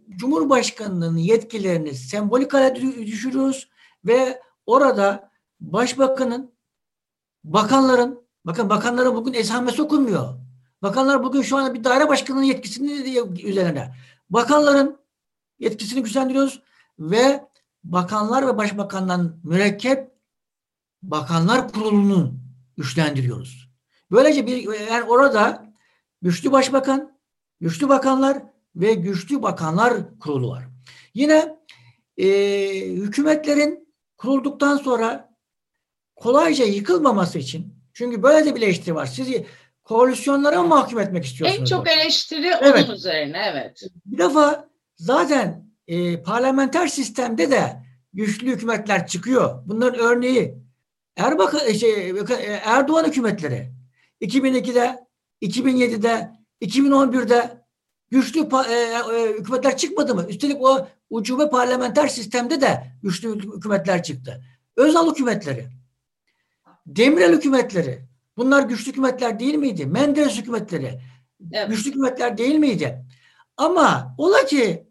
Cumhurbaşkanının 0.10 1.18
yetkilerini 1.18 1.94
sembolik 1.94 2.54
hale 2.54 2.76
düşürüyoruz 3.06 3.70
ve 4.06 4.42
orada 4.66 5.32
başbakanın, 5.60 6.52
bakanların, 7.44 8.28
bakın 8.46 8.70
bakanlara 8.70 9.16
bugün 9.16 9.34
esamesi 9.34 9.82
okunmuyor. 9.82 10.40
Bakanlar 10.82 11.24
bugün 11.24 11.42
şu 11.42 11.58
anda 11.58 11.74
bir 11.74 11.84
daire 11.84 12.08
başkanının 12.08 12.44
yetkisini 12.44 12.92
üzerine. 13.44 13.96
Bakanların 14.30 14.98
yetkisini 15.60 16.04
güçlendiriyoruz 16.04 16.62
ve 17.00 17.48
bakanlar 17.84 18.48
ve 18.48 18.58
başbakandan 18.58 19.40
mürekkep 19.44 20.12
bakanlar 21.04 21.72
kurulunu 21.72 22.34
güçlendiriyoruz. 22.78 23.70
Böylece 24.12 24.48
bir 24.48 24.90
yani 24.92 25.04
orada 25.04 25.65
güçlü 26.26 26.52
başbakan, 26.52 27.18
güçlü 27.62 27.90
bakanlar 27.90 28.38
ve 28.76 28.94
güçlü 28.94 29.42
bakanlar 29.42 30.20
kurulu 30.20 30.50
var. 30.50 30.64
Yine 31.14 31.58
e, 32.18 32.28
hükümetlerin 32.80 33.94
kurulduktan 34.18 34.78
sonra 34.78 35.36
kolayca 36.16 36.66
yıkılmaması 36.66 37.40
için 37.40 37.74
çünkü 37.94 38.24
böyle 38.24 38.46
de 38.46 38.56
bir 38.56 38.62
eleştiri 38.62 38.96
var. 38.96 39.06
Sizi 39.06 39.46
koalisyonlara 39.84 40.62
mı 40.62 40.68
mahkum 40.68 41.00
etmek 41.00 41.26
istiyorsunuz? 41.26 41.72
En 41.72 41.78
çok 41.78 41.88
eleştiri 41.90 42.54
evet. 42.62 42.86
onun 42.86 42.96
üzerine 42.96 43.42
evet. 43.52 43.82
Bir 44.06 44.18
defa 44.18 44.70
zaten 44.96 45.70
e, 45.88 46.22
parlamenter 46.22 46.88
sistemde 46.88 47.52
de 47.52 47.84
güçlü 48.14 48.52
hükümetler 48.52 49.08
çıkıyor. 49.08 49.64
Bunların 49.66 50.00
örneği 50.00 50.58
Erbakan, 51.18 51.72
şey, 51.72 52.14
Erdoğan 52.64 53.06
hükümetleri 53.06 53.72
2002'de 54.22 55.05
2007'de, 55.42 56.32
2011'de 56.62 57.66
güçlü 58.12 58.40
e, 58.40 58.74
e, 58.74 59.34
hükümetler 59.40 59.78
çıkmadı 59.78 60.16
mı? 60.16 60.26
Üstelik 60.30 60.62
o 60.62 60.88
ucube 61.10 61.50
parlamenter 61.50 62.08
sistemde 62.08 62.62
de 62.62 62.84
güçlü 63.04 63.40
hükümetler 63.40 64.04
çıktı. 64.04 64.44
Özal 64.78 65.12
hükümetleri, 65.12 65.68
Demirel 66.86 67.34
hükümetleri, 67.34 68.02
bunlar 68.38 68.64
güçlü 68.64 68.92
hükümetler 68.92 69.40
değil 69.40 69.56
miydi? 69.56 69.86
Menderes 69.86 70.38
hükümetleri, 70.38 71.00
evet. 71.52 71.70
güçlü 71.70 71.90
hükümetler 71.90 72.38
değil 72.38 72.56
miydi? 72.56 73.06
Ama 73.58 74.16
ola 74.18 74.46
ki 74.46 74.88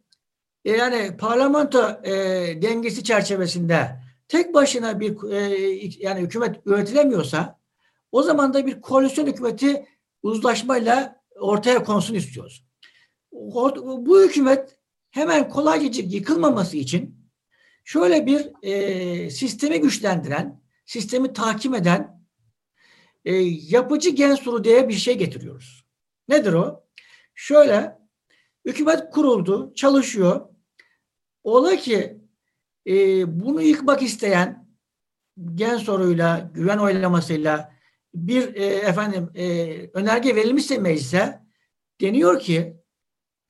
e, 0.64 0.70
yani 0.70 1.16
parlamento 1.16 2.00
e, 2.04 2.12
dengesi 2.62 3.04
çerçevesinde 3.04 4.00
tek 4.28 4.54
başına 4.54 5.00
bir 5.00 5.32
e, 5.32 5.38
yani 5.98 6.20
hükümet 6.20 6.56
üretilemiyorsa 6.66 7.58
o 8.12 8.22
zaman 8.22 8.54
da 8.54 8.66
bir 8.66 8.80
koalisyon 8.80 9.26
hükümeti 9.26 9.86
uzlaşmayla 10.24 11.20
ortaya 11.40 11.84
konsun 11.84 12.14
istiyoruz. 12.14 12.64
bu 13.32 14.22
hükümet 14.22 14.78
hemen 15.10 15.48
kolayca 15.48 16.02
yıkılmaması 16.02 16.76
için 16.76 17.30
şöyle 17.84 18.26
bir 18.26 18.52
e, 18.62 19.30
sistemi 19.30 19.80
güçlendiren, 19.80 20.62
sistemi 20.86 21.32
takip 21.32 21.74
eden 21.74 22.24
e, 23.24 23.34
yapıcı 23.44 24.10
gensuru 24.10 24.64
diye 24.64 24.88
bir 24.88 24.94
şey 24.94 25.18
getiriyoruz. 25.18 25.84
Nedir 26.28 26.52
o? 26.52 26.84
Şöyle, 27.34 27.98
hükümet 28.64 29.10
kuruldu, 29.10 29.72
çalışıyor. 29.74 30.48
Ola 31.44 31.76
ki 31.76 32.18
e, 32.86 32.92
bunu 33.40 33.62
yıkmak 33.62 34.02
isteyen 34.02 34.68
gen 35.54 35.76
soruyla, 35.76 36.50
güven 36.54 36.78
oylamasıyla 36.78 37.73
bir 38.14 38.54
e, 38.54 38.64
efendim 38.64 39.30
e, 39.34 39.66
önerge 39.94 40.36
verilmişse 40.36 40.78
meclise 40.78 41.40
deniyor 42.00 42.40
ki 42.40 42.76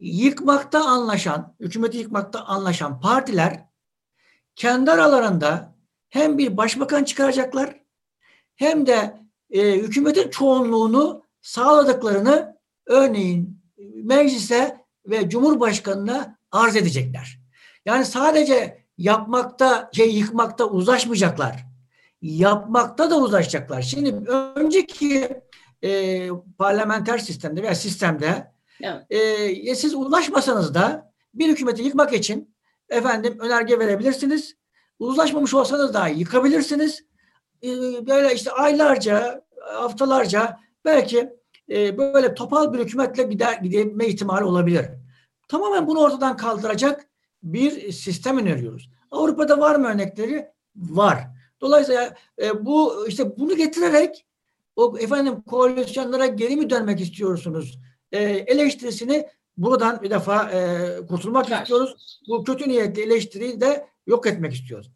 yıkmakta 0.00 0.85
anlaşan, 0.85 1.57
hükümeti 1.61 1.98
yıkmakta 1.98 2.44
anlaşan 2.44 3.00
partiler 3.00 3.68
kendi 4.57 4.90
aralarında 4.90 5.77
hem 6.09 6.38
bir 6.38 6.57
başbakan 6.57 7.05
çıkaracaklar 7.05 7.81
hem 8.57 8.87
de 8.87 9.20
e, 9.50 9.72
hükümetin 9.72 10.31
çoğunluğunu 10.31 11.24
sağladıklarını 11.40 12.57
örneğin 12.87 13.62
meclise 13.94 14.85
ve 15.07 15.29
cumhurbaşkanına 15.29 16.38
arz 16.53 16.77
edecekler. 16.77 17.40
Yani 17.87 18.05
sadece 18.05 18.85
yapmakta, 18.98 19.90
şey 19.92 20.14
yıkmakta 20.14 20.64
uzlaşmayacaklar. 20.64 21.73
Yapmakta 22.24 23.10
da 23.10 23.18
uzlaşacaklar. 23.18 23.82
Şimdi 23.82 24.30
önceki 24.56 25.42
e, 25.82 26.28
parlamenter 26.58 27.18
sistemde 27.18 27.62
veya 27.62 27.74
sistemde 27.74 28.52
evet. 28.82 29.68
e, 29.68 29.74
siz 29.74 29.94
ulaşmasanız 29.94 30.74
da 30.74 31.12
bir 31.34 31.48
hükümeti 31.48 31.82
yıkmak 31.82 32.12
için 32.12 32.54
efendim 32.88 33.38
önerge 33.40 33.78
verebilirsiniz. 33.78 34.56
Uzlaşmamış 34.98 35.54
olsanız 35.54 35.94
da 35.94 36.08
yıkabilirsiniz. 36.08 37.04
E, 37.62 37.68
böyle 38.06 38.34
işte 38.34 38.50
aylarca, 38.50 39.44
haftalarca 39.74 40.58
belki 40.84 41.30
e, 41.70 41.98
böyle 41.98 42.34
topal 42.34 42.72
bir 42.72 42.78
hükümetle 42.78 43.22
gider, 43.22 43.58
gidebilme 43.62 44.06
ihtimali 44.06 44.44
olabilir. 44.44 44.87
Tamamen 45.48 45.87
bunu 45.87 46.00
ortadan 46.00 46.37
kaldıracak 46.37 47.08
bir 47.42 47.92
sistem 47.92 48.38
öneriyoruz. 48.38 48.90
Avrupa'da 49.10 49.58
var 49.58 49.76
mı 49.76 49.88
örnekleri? 49.88 50.48
Var. 50.76 51.34
Dolayısıyla 51.64 52.14
e, 52.42 52.64
bu 52.64 53.07
işte 53.09 53.38
bunu 53.38 53.57
getirerek 53.57 54.27
o 54.77 54.98
efendim 54.98 55.42
koalisyonlara 55.42 56.27
geri 56.27 56.57
mi 56.57 56.70
dönmek 56.70 57.00
istiyorsunuz? 57.00 57.79
E, 58.12 58.22
eleştirisini 58.22 59.29
buradan 59.57 60.03
bir 60.03 60.11
defa 60.11 60.50
e, 60.50 60.88
kurtulmak 61.07 61.48
Karşı. 61.48 61.62
istiyoruz. 61.62 62.20
Bu 62.29 62.44
kötü 62.44 62.68
niyetli 62.68 63.03
eleştiriyi 63.03 63.61
de 63.61 63.87
yok 64.07 64.27
etmek 64.27 64.53
istiyoruz. 64.55 64.90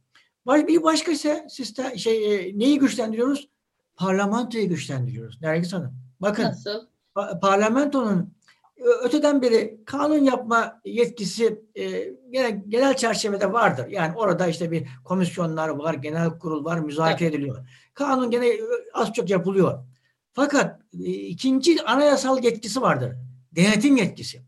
Bir 0.46 0.82
başka 0.82 1.12
ise 1.12 1.46
sistem 1.50 1.98
şey 1.98 2.34
e, 2.48 2.58
neyi 2.58 2.78
güçlendiriyoruz? 2.78 3.48
Parlamentoyu 3.96 4.68
güçlendiriyoruz. 4.68 5.42
Nergis 5.42 5.72
Hanım. 5.72 5.94
Bakın 6.20 6.42
Nasıl? 6.42 6.86
Pa- 7.16 7.40
parlamentonun 7.40 8.34
öteden 8.80 9.42
beri 9.42 9.80
kanun 9.86 10.24
yapma 10.24 10.80
yetkisi 10.84 11.62
e, 11.74 11.90
genel, 12.30 12.62
genel 12.68 12.96
çerçevede 12.96 13.52
vardır. 13.52 13.86
Yani 13.88 14.16
orada 14.16 14.46
işte 14.46 14.70
bir 14.70 14.86
komisyonlar 15.04 15.68
var, 15.68 15.94
genel 15.94 16.38
kurul 16.38 16.64
var, 16.64 16.78
müzakere 16.78 17.28
evet. 17.28 17.34
ediliyor. 17.34 17.68
Kanun 17.94 18.30
gene 18.30 18.52
az 18.94 19.12
çok 19.12 19.30
yapılıyor. 19.30 19.84
Fakat 20.32 20.80
e, 21.00 21.04
ikinci 21.12 21.82
anayasal 21.82 22.44
yetkisi 22.44 22.82
vardır. 22.82 23.12
Denetim 23.52 23.96
yetkisi. 23.96 24.42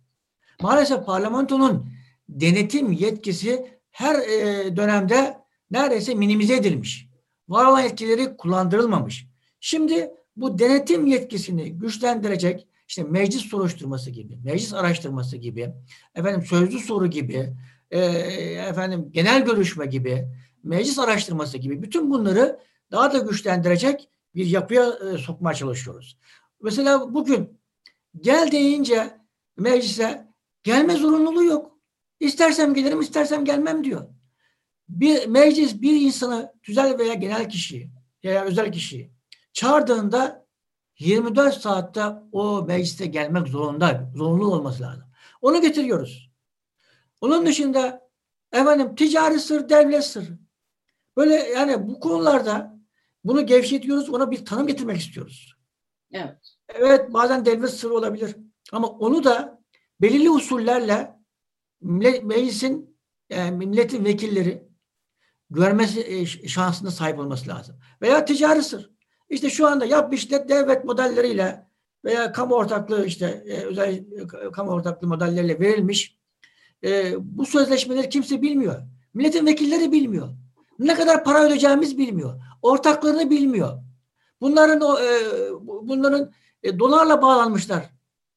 Maalesef 0.61 1.07
parlamentonun 1.07 1.91
denetim 2.29 2.93
yetkisi 2.93 3.81
her 3.91 4.15
e, 4.15 4.77
dönemde 4.77 5.39
neredeyse 5.71 6.15
minimize 6.15 6.57
edilmiş. 6.57 7.09
Var 7.49 7.65
olan 7.65 7.81
yetkileri 7.81 8.37
kullandırılmamış. 8.37 9.27
Şimdi 9.61 10.11
bu 10.37 10.59
denetim 10.59 11.07
yetkisini 11.07 11.73
güçlendirecek 11.73 12.67
işte 12.91 13.03
meclis 13.03 13.43
soruşturması 13.43 14.11
gibi, 14.11 14.39
meclis 14.45 14.75
araştırması 14.75 15.37
gibi, 15.37 15.75
efendim 16.15 16.43
sözlü 16.47 16.79
soru 16.79 17.07
gibi, 17.07 17.57
e, 17.91 18.01
efendim 18.69 19.09
genel 19.11 19.45
görüşme 19.45 19.87
gibi, 19.87 20.29
meclis 20.63 20.99
araştırması 20.99 21.59
gibi 21.59 21.83
bütün 21.83 22.11
bunları 22.11 22.61
daha 22.91 23.13
da 23.13 23.19
güçlendirecek 23.19 24.09
bir 24.35 24.47
yapıya 24.47 24.85
e, 24.89 25.19
sokmaya 25.19 25.55
çalışıyoruz. 25.55 26.19
Mesela 26.63 27.15
bugün 27.15 27.61
gel 28.21 28.53
deyince 28.53 29.19
meclise 29.57 30.27
gelme 30.63 30.95
zorunluluğu 30.95 31.45
yok. 31.45 31.79
İstersem 32.21 32.75
gelirim, 32.75 33.01
istersem 33.01 33.45
gelmem 33.45 33.85
diyor. 33.85 34.09
Bir 34.89 35.27
meclis 35.27 35.83
bir 35.83 36.01
insanı 36.01 36.53
tüzel 36.63 36.99
veya 36.99 37.15
genel 37.15 37.49
kişiyi 37.49 37.91
veya 38.25 38.45
özel 38.45 38.73
kişiyi 38.73 39.13
çağırdığında 39.53 40.40
24 41.01 41.61
saatte 41.61 42.05
o 42.33 42.63
mecliste 42.63 43.07
gelmek 43.07 43.49
zorunda, 43.49 44.11
zorunlu 44.17 44.55
olması 44.55 44.83
lazım. 44.83 45.05
Onu 45.43 45.61
getiriyoruz. 45.61 46.31
Onun 47.21 47.47
dışında 47.47 48.09
efendim 48.53 48.95
ticari 48.95 49.41
sır, 49.41 49.69
devlet 49.69 50.05
sırrı. 50.05 50.39
Böyle 51.17 51.35
yani 51.35 51.89
bu 51.89 52.01
konularda 52.01 52.81
bunu 53.25 53.47
gevşetiyoruz, 53.47 54.11
ona 54.11 54.31
bir 54.31 54.45
tanım 54.45 54.67
getirmek 54.67 55.01
istiyoruz. 55.01 55.55
Evet. 56.13 56.57
Evet 56.69 57.13
bazen 57.13 57.45
devlet 57.45 57.71
sırrı 57.71 57.95
olabilir. 57.95 58.37
Ama 58.73 58.89
onu 58.89 59.25
da 59.25 59.63
belirli 60.01 60.31
usullerle 60.31 61.17
meclisin 62.23 62.99
yani 63.31 63.57
milletin 63.57 64.05
vekilleri 64.05 64.69
görmesi 65.51 66.01
e, 66.01 66.27
şansına 66.27 66.91
sahip 66.91 67.19
olması 67.19 67.49
lazım. 67.49 67.77
Veya 68.03 68.25
ticari 68.25 68.63
sır. 68.63 68.91
İşte 69.31 69.51
şu 69.51 69.67
anda 69.67 69.85
yap 69.85 70.15
işte 70.15 70.49
devlet 70.49 70.85
modelleriyle 70.85 71.67
veya 72.05 72.33
kamu 72.33 72.55
ortaklığı 72.55 73.07
işte 73.07 73.45
e, 73.47 73.53
özel 73.53 73.95
e, 73.95 74.51
kamu 74.53 74.71
ortaklığı 74.71 75.09
modelleriyle 75.09 75.61
verilmiş 75.61 76.17
e, 76.85 77.15
bu 77.19 77.47
sözleşmeleri 77.47 78.09
kimse 78.09 78.43
bilmiyor. 78.43 78.83
Milletin 79.15 79.47
vekilleri 79.47 79.93
bilmiyor. 79.93 80.29
Ne 80.79 80.95
kadar 80.95 81.25
para 81.25 81.45
ödeyeceğimiz 81.45 81.99
bilmiyor. 81.99 82.41
Ortaklarını 82.63 83.31
bilmiyor. 83.31 83.83
Bunların 84.41 84.81
o 84.81 84.99
e, 84.99 85.11
bunların 85.63 86.33
e, 86.63 86.79
dolarla 86.79 87.23
bağlanmışlar. 87.23 87.91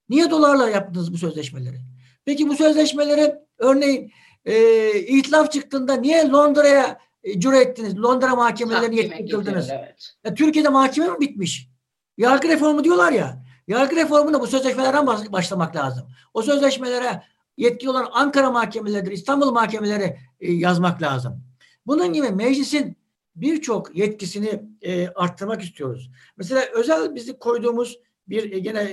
Niye 0.10 0.32
dolarla 0.32 0.70
yaptınız 0.70 1.14
bu 1.14 1.18
sözleşmeleri? 1.18 1.78
Peki 2.26 2.50
bu 2.50 2.56
sözleşmeleri 2.56 3.36
örneğin 3.58 4.12
e, 4.46 4.94
itilaf 5.00 5.52
çıktığında 5.52 5.96
niye 5.96 6.30
Londra'ya 6.30 7.00
cüre 7.38 7.60
ettiniz. 7.60 7.98
Londra 7.98 8.36
mahkemelerini 8.36 8.96
yetkilendirdiniz. 8.96 9.70
Evet. 9.70 10.14
Ya, 10.26 10.34
Türkiye'de 10.34 10.70
mahkeme 10.70 11.08
mi 11.08 11.20
bitmiş? 11.20 11.70
Yargı 12.18 12.48
reformu 12.48 12.84
diyorlar 12.84 13.12
ya. 13.12 13.44
Yargı 13.68 13.96
reformunda 13.96 14.42
bu 14.42 14.48
sözleşmelerden 14.48 15.08
başlamak 15.08 15.76
lazım. 15.76 16.08
O 16.34 16.42
sözleşmelere 16.42 17.24
yetkili 17.58 17.90
olan 17.90 18.10
Ankara 18.12 18.52
mahkemeleri, 18.52 19.14
İstanbul 19.14 19.52
mahkemeleri 19.52 20.18
e, 20.40 20.52
yazmak 20.52 21.02
lazım. 21.02 21.44
Bunun 21.86 22.14
gibi 22.14 22.30
meclisin 22.30 22.98
birçok 23.36 23.96
yetkisini 23.96 24.64
e, 24.82 25.08
arttırmak 25.08 25.62
istiyoruz. 25.62 26.12
Mesela 26.38 26.66
özel 26.74 27.16
bizi 27.16 27.40
koyduğumuz 27.40 28.00
bir 28.28 28.52
e, 28.52 28.60
gene 28.60 28.86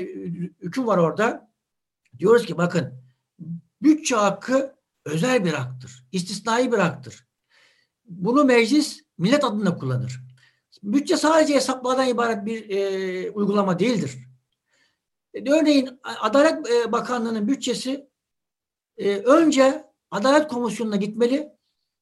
hüküm 0.61 0.87
var 0.87 0.99
orada. 0.99 1.51
Diyoruz 2.19 2.47
ki 2.47 2.59
bakın 2.59 2.95
bütçe 3.83 4.17
hakkı 4.17 4.75
özel 5.05 5.45
bir 5.45 5.53
haktır. 5.53 6.05
İstisnai 6.13 6.73
bir 6.73 6.79
haktır. 6.79 7.27
Bunu 8.11 8.45
meclis 8.45 9.01
millet 9.19 9.45
adına 9.45 9.77
kullanır. 9.77 10.21
Bütçe 10.83 11.17
sadece 11.17 11.55
hesaplamadan 11.55 12.09
ibaret 12.09 12.47
bir 12.47 12.71
e, 12.71 13.31
uygulama 13.31 13.79
değildir. 13.79 14.19
E, 15.35 15.53
örneğin 15.53 16.01
Adalet 16.21 16.71
e, 16.71 16.93
Bakanlığı'nın 16.93 17.49
bütçesi 17.49 18.09
e, 18.97 19.17
önce 19.17 19.85
Adalet 20.11 20.49
Komisyonu'na 20.49 20.97
gitmeli. 20.97 21.53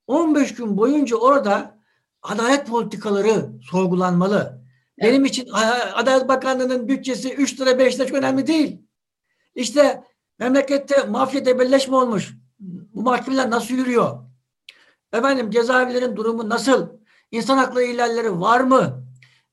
15 0.06 0.54
gün 0.54 0.76
boyunca 0.76 1.16
orada 1.16 1.78
adalet 2.22 2.66
politikaları 2.66 3.50
sorgulanmalı. 3.62 4.62
Evet. 4.98 5.12
Benim 5.12 5.24
için 5.24 5.48
Adalet 5.94 6.28
Bakanlığı'nın 6.28 6.88
bütçesi 6.88 7.34
3 7.34 7.60
lira 7.60 7.78
5 7.78 7.94
lira 7.96 8.06
çok 8.06 8.16
önemli 8.16 8.46
değil. 8.46 8.82
İşte 9.54 10.04
memlekette 10.38 11.04
mafya 11.04 11.46
debelleşme 11.46 11.96
olmuş. 11.96 12.34
Bu 12.94 13.02
mahkemeler 13.02 13.50
nasıl 13.50 13.74
yürüyor? 13.74 14.27
Efendim 15.12 15.50
cezaevlerin 15.50 16.16
durumu 16.16 16.48
nasıl? 16.48 16.88
İnsan 17.30 17.58
hakları 17.58 17.84
ihlalleri 17.84 18.40
var 18.40 18.60
mı? 18.60 19.04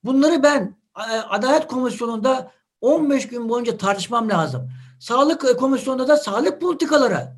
Bunları 0.03 0.43
ben 0.43 0.75
e, 0.97 1.17
Adalet 1.29 1.67
Komisyonu'nda 1.67 2.51
15 2.81 3.27
gün 3.27 3.49
boyunca 3.49 3.77
tartışmam 3.77 4.29
lazım. 4.29 4.69
Sağlık 4.99 5.59
Komisyonu'nda 5.59 6.07
da 6.07 6.17
sağlık 6.17 6.61
politikaları. 6.61 7.35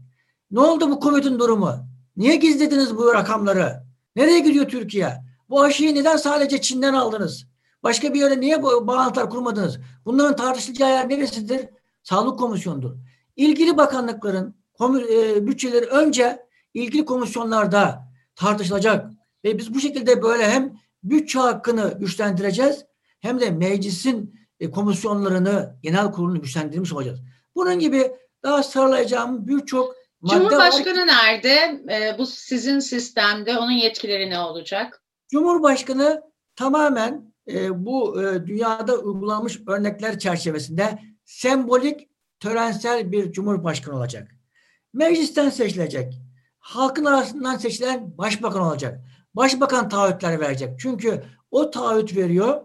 Ne 0.52 0.60
oldu 0.60 0.90
bu 0.90 1.00
Covid'in 1.00 1.40
durumu? 1.40 1.76
Niye 2.18 2.36
gizlediniz 2.36 2.98
bu 2.98 3.14
rakamları? 3.14 3.84
Nereye 4.16 4.40
gidiyor 4.40 4.68
Türkiye? 4.68 5.24
Bu 5.50 5.62
aşıyı 5.62 5.96
neden 5.96 6.18
sadece 6.18 6.62
Çin'den 6.62 6.94
aldınız? 6.94 7.46
Başka 7.84 8.14
bir 8.14 8.20
yere 8.20 8.40
niye 8.40 8.64
bağlantılar 8.64 9.30
kurmadınız? 9.30 9.80
Bunların 10.06 10.36
tartışılacağı 10.36 10.90
yer 10.90 11.10
neresidir? 11.10 11.70
Sağlık 12.04 12.40
Komisyonu'dur. 12.40 12.96
ilgili 13.36 13.78
bakanlıkların 13.78 14.56
e, 15.12 15.48
bütçeleri 15.48 15.86
önce 15.86 16.48
ilgili 16.74 17.06
komisyonlarda 17.06 18.07
tartışılacak 18.38 19.12
ve 19.44 19.58
biz 19.58 19.74
bu 19.74 19.80
şekilde 19.80 20.22
böyle 20.22 20.50
hem 20.50 20.74
bütçe 21.04 21.40
hakkını 21.40 21.98
güçlendireceğiz 22.00 22.86
hem 23.20 23.40
de 23.40 23.52
meclisin 23.52 24.40
e, 24.60 24.72
komisyonlarını, 24.72 25.76
genel 25.84 26.12
kurulunu 26.12 26.42
güçlendirmiş 26.42 26.94
olacağız. 26.94 27.20
Bunun 27.56 27.80
gibi 27.80 28.12
daha 28.44 28.64
sarılayacağım 28.64 29.48
birçok 29.48 29.96
madde 30.22 30.40
Cumhurbaşkanı 30.40 31.00
var. 31.00 31.08
nerede? 31.08 31.84
E, 31.94 32.18
bu 32.18 32.26
sizin 32.26 32.80
sistemde 32.80 33.58
onun 33.58 33.72
yetkileri 33.72 34.30
ne 34.30 34.40
olacak? 34.40 35.04
Cumhurbaşkanı 35.32 36.22
tamamen 36.56 37.34
e, 37.48 37.86
bu 37.86 38.24
e, 38.24 38.48
dünyada 38.48 38.98
uygulanmış 38.98 39.60
örnekler 39.68 40.20
çerçevesinde 40.20 41.00
sembolik, 41.26 42.10
törensel 42.40 43.12
bir 43.12 43.32
cumhurbaşkanı 43.32 43.96
olacak. 43.96 44.32
Meclisten 44.94 45.50
seçilecek. 45.50 46.27
Halkın 46.68 47.06
arasından 47.06 47.58
seçilen 47.58 48.18
başbakan 48.18 48.62
olacak. 48.62 49.02
Başbakan 49.34 49.90
taahhütler 49.90 50.40
verecek. 50.40 50.80
Çünkü 50.80 51.24
o 51.52 51.72
taahhüt 51.72 52.16
veriyor. 52.16 52.62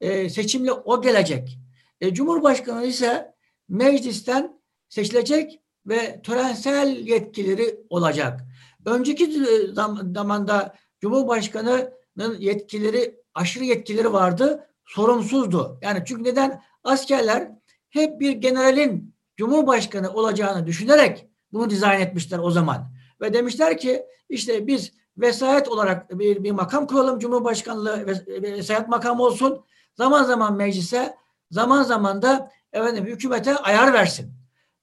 E, 0.00 0.30
seçimle 0.30 0.72
o 0.72 1.02
gelecek. 1.02 1.58
E, 2.00 2.14
Cumhurbaşkanı 2.14 2.86
ise 2.86 3.34
meclisten 3.68 4.60
seçilecek 4.88 5.60
ve 5.86 6.22
törensel 6.22 7.06
yetkileri 7.06 7.80
olacak. 7.90 8.40
Önceki 8.86 9.24
e, 9.24 9.74
zamanda 10.14 10.74
Cumhurbaşkanı'nın 11.00 12.40
yetkileri, 12.40 13.20
aşırı 13.34 13.64
yetkileri 13.64 14.12
vardı, 14.12 14.66
sorumsuzdu. 14.86 15.78
Yani 15.82 16.02
çünkü 16.06 16.24
neden? 16.24 16.62
Askerler 16.84 17.50
hep 17.90 18.20
bir 18.20 18.32
generalin 18.32 19.14
Cumhurbaşkanı 19.36 20.12
olacağını 20.12 20.66
düşünerek 20.66 21.26
bunu 21.52 21.70
dizayn 21.70 22.00
etmişler 22.00 22.38
o 22.38 22.50
zaman. 22.50 23.01
Ve 23.22 23.32
demişler 23.32 23.78
ki 23.78 24.06
işte 24.28 24.66
biz 24.66 24.92
vesayet 25.16 25.68
olarak 25.68 26.18
bir, 26.18 26.44
bir 26.44 26.50
makam 26.50 26.86
kuralım 26.86 27.18
Cumhurbaşkanlığı 27.18 28.06
vesayet 28.26 28.88
makam 28.88 29.20
olsun. 29.20 29.64
Zaman 29.94 30.24
zaman 30.24 30.56
meclise, 30.56 31.16
zaman 31.50 31.82
zaman 31.82 32.22
da 32.22 32.50
efendim 32.72 33.06
hükümete 33.06 33.56
ayar 33.56 33.92
versin. 33.92 34.32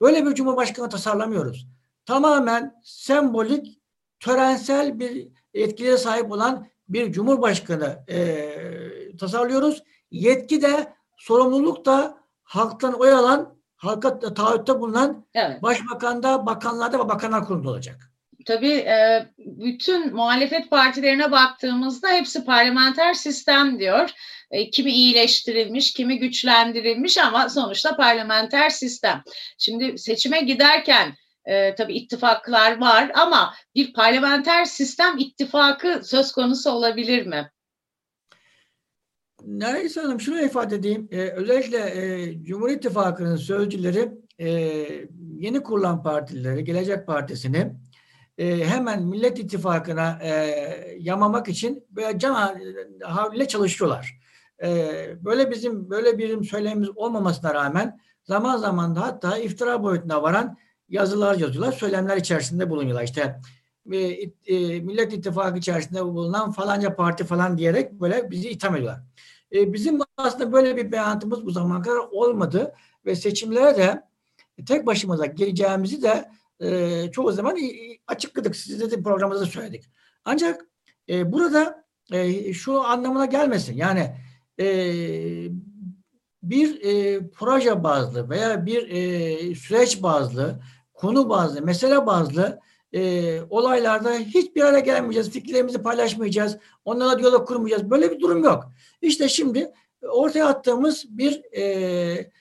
Böyle 0.01 0.25
bir 0.25 0.35
cumhurbaşkanı 0.35 0.89
tasarlamıyoruz. 0.89 1.67
Tamamen 2.05 2.81
sembolik, 2.83 3.81
törensel 4.19 4.99
bir 4.99 5.27
etkiye 5.53 5.97
sahip 5.97 6.31
olan 6.31 6.67
bir 6.89 7.11
cumhurbaşkanı 7.11 8.03
e, 8.09 9.17
tasarlıyoruz. 9.17 9.83
Yetki 10.11 10.61
de, 10.61 10.93
sorumluluk 11.17 11.85
da 11.85 12.17
halktan 12.43 12.93
oy 12.93 13.11
alan, 13.11 13.55
halka 13.75 14.19
taahhütte 14.19 14.79
bulunan 14.79 15.25
evet. 15.33 15.63
başbakanda, 15.63 16.45
bakanlarda 16.45 16.99
ve 16.99 17.09
bakanlar 17.09 17.45
kurulunda 17.45 17.69
olacak. 17.69 18.08
Tabii 18.45 18.73
e, 18.73 19.27
bütün 19.37 20.15
muhalefet 20.15 20.69
partilerine 20.69 21.31
baktığımızda 21.31 22.09
hepsi 22.09 22.45
parlamenter 22.45 23.13
sistem 23.13 23.79
diyor. 23.79 24.09
E, 24.51 24.69
kimi 24.69 24.91
iyileştirilmiş, 24.91 25.93
kimi 25.93 26.19
güçlendirilmiş 26.19 27.17
ama 27.17 27.49
sonuçta 27.49 27.95
parlamenter 27.95 28.69
sistem. 28.69 29.23
Şimdi 29.57 29.97
seçime 29.97 30.41
giderken 30.41 31.15
e, 31.45 31.75
tabii 31.75 31.93
ittifaklar 31.93 32.77
var 32.77 33.11
ama 33.13 33.53
bir 33.75 33.93
parlamenter 33.93 34.65
sistem 34.65 35.17
ittifakı 35.17 36.01
söz 36.03 36.31
konusu 36.31 36.71
olabilir 36.71 37.25
mi? 37.25 37.51
Neyse 39.45 40.01
Hanım 40.01 40.19
şunu 40.19 40.41
ifade 40.41 40.75
edeyim. 40.75 41.07
Ee, 41.11 41.17
özellikle 41.17 41.77
e, 41.77 42.43
Cumhur 42.43 42.69
İttifakı'nın 42.69 43.35
sözcüleri 43.35 44.11
e, 44.39 44.49
yeni 45.37 45.63
kurulan 45.63 46.03
partileri, 46.03 46.63
Gelecek 46.63 47.07
Partisi'ni 47.07 47.71
e, 48.39 48.65
hemen 48.65 49.03
Millet 49.03 49.39
İttifakı'na 49.39 50.19
e, 50.23 50.31
yamamak 50.99 51.47
için 51.47 51.85
böyle 51.89 52.19
can 52.19 52.59
havliyle 53.03 53.47
çalışıyorlar. 53.47 54.19
E, 54.63 54.89
böyle 55.25 55.51
bizim 55.51 55.89
böyle 55.89 56.17
bir 56.17 56.43
söylemimiz 56.43 56.89
olmamasına 56.95 57.53
rağmen 57.53 57.99
zaman 58.23 58.57
zaman 58.57 58.95
da 58.95 59.01
hatta 59.01 59.37
iftira 59.37 59.83
boyutuna 59.83 60.23
varan 60.23 60.57
yazılar 60.89 61.35
yazıyorlar, 61.35 61.71
söylemler 61.71 62.17
içerisinde 62.17 62.69
bulunuyorlar. 62.69 63.03
İşte 63.03 63.39
e, 63.91 63.97
e, 64.45 64.79
Millet 64.79 65.13
İttifakı 65.13 65.57
içerisinde 65.57 66.05
bulunan 66.05 66.51
falanca 66.51 66.95
parti 66.95 67.23
falan 67.23 67.57
diyerek 67.57 67.91
böyle 67.91 68.31
bizi 68.31 68.49
itham 68.49 68.75
ediyorlar. 68.75 69.01
E, 69.51 69.73
bizim 69.73 69.99
aslında 70.17 70.51
böyle 70.51 70.77
bir 70.77 70.91
beyanatımız 70.91 71.45
bu 71.45 71.51
zamana 71.51 71.81
kadar 71.81 71.97
olmadı 71.97 72.73
ve 73.05 73.15
seçimlere 73.15 73.77
de 73.77 74.03
tek 74.65 74.85
başımıza 74.85 75.25
geleceğimizi 75.25 76.01
de 76.01 76.29
e, 76.59 77.11
çoğu 77.11 77.31
zaman 77.31 77.57
açıkladık. 78.07 78.55
Size 78.55 78.91
de 78.91 79.03
programımızda 79.03 79.45
söyledik. 79.45 79.89
Ancak 80.25 80.65
e, 81.09 81.31
burada 81.31 81.85
e, 82.11 82.53
şu 82.53 82.81
anlamına 82.81 83.25
gelmesin. 83.25 83.77
Yani 83.77 84.15
e, 84.59 84.65
bir 86.43 86.81
e, 86.83 87.21
proje 87.29 87.83
bazlı 87.83 88.29
veya 88.29 88.65
bir 88.65 88.89
e, 88.89 89.55
süreç 89.55 90.03
bazlı, 90.03 90.59
konu 90.93 91.29
bazlı, 91.29 91.61
mesele 91.61 92.05
bazlı 92.05 92.59
e, 92.93 93.41
olaylarda 93.49 94.13
hiçbir 94.13 94.61
araya 94.61 94.79
gelmeyeceğiz, 94.79 95.29
fikirlerimizi 95.29 95.81
paylaşmayacağız, 95.81 96.57
onlarla 96.85 97.19
diyalog 97.19 97.47
kurmayacağız. 97.47 97.89
Böyle 97.89 98.11
bir 98.11 98.19
durum 98.19 98.43
yok. 98.43 98.71
İşte 99.01 99.29
şimdi 99.29 99.71
ortaya 100.01 100.47
attığımız 100.47 101.05
bir 101.09 101.57
e, 101.57 102.31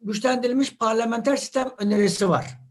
güçlendirilmiş 0.00 0.76
parlamenter 0.76 1.36
sistem 1.36 1.70
önerisi 1.78 2.28
var. 2.28 2.61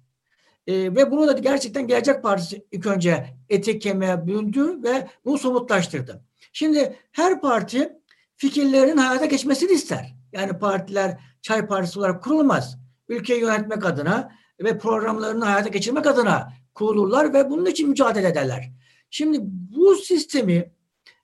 E, 0.67 0.73
ve 0.73 1.11
bunu 1.11 1.27
da 1.27 1.31
gerçekten 1.31 1.87
Gelecek 1.87 2.23
Partisi 2.23 2.65
ilk 2.71 2.85
önce 2.85 3.25
ete 3.49 3.79
kemiğe 3.79 4.27
büründü 4.27 4.83
ve 4.83 5.07
bunu 5.25 5.37
somutlaştırdı. 5.37 6.23
Şimdi 6.53 6.95
her 7.11 7.41
parti 7.41 7.93
fikirlerin 8.35 8.97
hayata 8.97 9.25
geçmesini 9.25 9.71
ister. 9.71 10.15
Yani 10.33 10.59
partiler 10.59 11.19
çay 11.41 11.67
partisi 11.67 11.99
olarak 11.99 12.23
kurulmaz. 12.23 12.77
Ülkeyi 13.09 13.41
yönetmek 13.41 13.85
adına 13.85 14.31
ve 14.59 14.77
programlarını 14.77 15.45
hayata 15.45 15.69
geçirmek 15.69 16.07
adına 16.07 16.53
kurulurlar 16.73 17.33
ve 17.33 17.49
bunun 17.49 17.65
için 17.65 17.89
mücadele 17.89 18.27
ederler. 18.27 18.71
Şimdi 19.09 19.39
bu 19.43 19.95
sistemi 19.95 20.71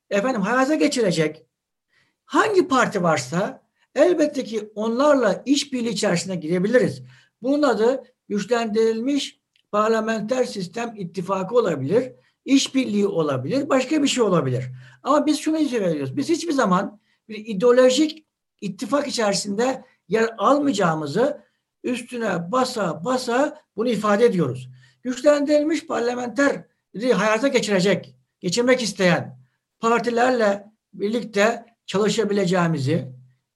efendim 0.09 0.41
hayata 0.41 0.75
geçirecek 0.75 1.45
hangi 2.25 2.67
parti 2.67 3.03
varsa 3.03 3.61
elbette 3.95 4.43
ki 4.43 4.71
onlarla 4.75 5.43
işbirliği 5.45 5.89
içerisine 5.89 6.35
girebiliriz. 6.35 7.03
Bunun 7.41 7.63
adı 7.63 8.03
güçlendirilmiş 8.29 9.39
parlamenter 9.71 10.43
sistem 10.43 10.93
ittifakı 10.97 11.55
olabilir, 11.55 12.11
işbirliği 12.45 13.07
olabilir, 13.07 13.69
başka 13.69 14.03
bir 14.03 14.07
şey 14.07 14.23
olabilir. 14.23 14.65
Ama 15.03 15.25
biz 15.25 15.39
şunu 15.39 15.57
veriyoruz. 15.81 16.17
Biz 16.17 16.29
hiçbir 16.29 16.51
zaman 16.51 16.99
bir 17.29 17.45
ideolojik 17.45 18.25
ittifak 18.61 19.07
içerisinde 19.07 19.83
yer 20.07 20.29
almayacağımızı 20.37 21.41
üstüne 21.83 22.51
basa 22.51 23.05
basa 23.05 23.61
bunu 23.75 23.89
ifade 23.89 24.25
ediyoruz. 24.25 24.69
Güçlendirilmiş 25.03 25.87
parlamenter 25.87 26.65
hayata 27.13 27.47
geçirecek, 27.47 28.15
geçirmek 28.39 28.83
isteyen 28.83 29.39
partilerle 29.79 30.65
birlikte 30.93 31.65
çalışabileceğimizi, 31.85 33.11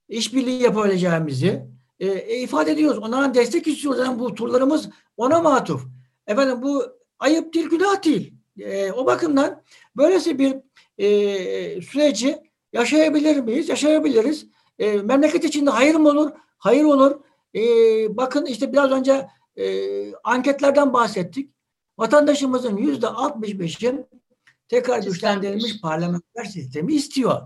işbirliği 0.08 0.62
yapabileceğimizi 0.62 1.71
e, 2.02 2.08
e, 2.08 2.40
ifade 2.42 2.72
ediyoruz. 2.72 3.04
Onlara 3.04 3.34
destek 3.34 3.68
istiyoruz. 3.68 4.00
Yani 4.00 4.20
bu 4.20 4.36
turlarımız 4.36 4.90
ona 5.18 5.42
matuf. 5.42 5.86
Efendim 6.28 6.62
bu 6.62 6.84
ayıp 7.20 7.54
değil, 7.54 7.70
günah 7.70 8.04
değil. 8.04 8.34
E, 8.60 8.92
o 8.92 9.06
bakımdan 9.06 9.64
böylesi 9.98 10.40
bir 10.40 10.56
e, 10.98 11.82
süreci 11.82 12.38
yaşayabilir 12.74 13.38
miyiz? 13.38 13.70
Yaşayabiliriz. 13.70 14.48
E, 14.80 14.92
memleket 14.92 15.44
içinde 15.44 15.70
hayır 15.70 15.96
mı 15.96 16.10
olur? 16.10 16.32
Hayır 16.58 16.84
olur. 16.84 17.22
E, 17.56 17.62
bakın 18.18 18.46
işte 18.46 18.74
biraz 18.74 18.92
önce 18.92 19.28
e, 19.56 19.66
anketlerden 20.24 20.94
bahsettik. 20.94 21.52
Vatandaşımızın 21.98 22.78
yüzde 22.78 23.06
65'in 23.06 24.06
tekrar 24.68 25.04
güçlendirilmiş 25.04 25.82
parlamenter 25.82 26.44
sistemi 26.44 26.94
istiyor. 26.94 27.42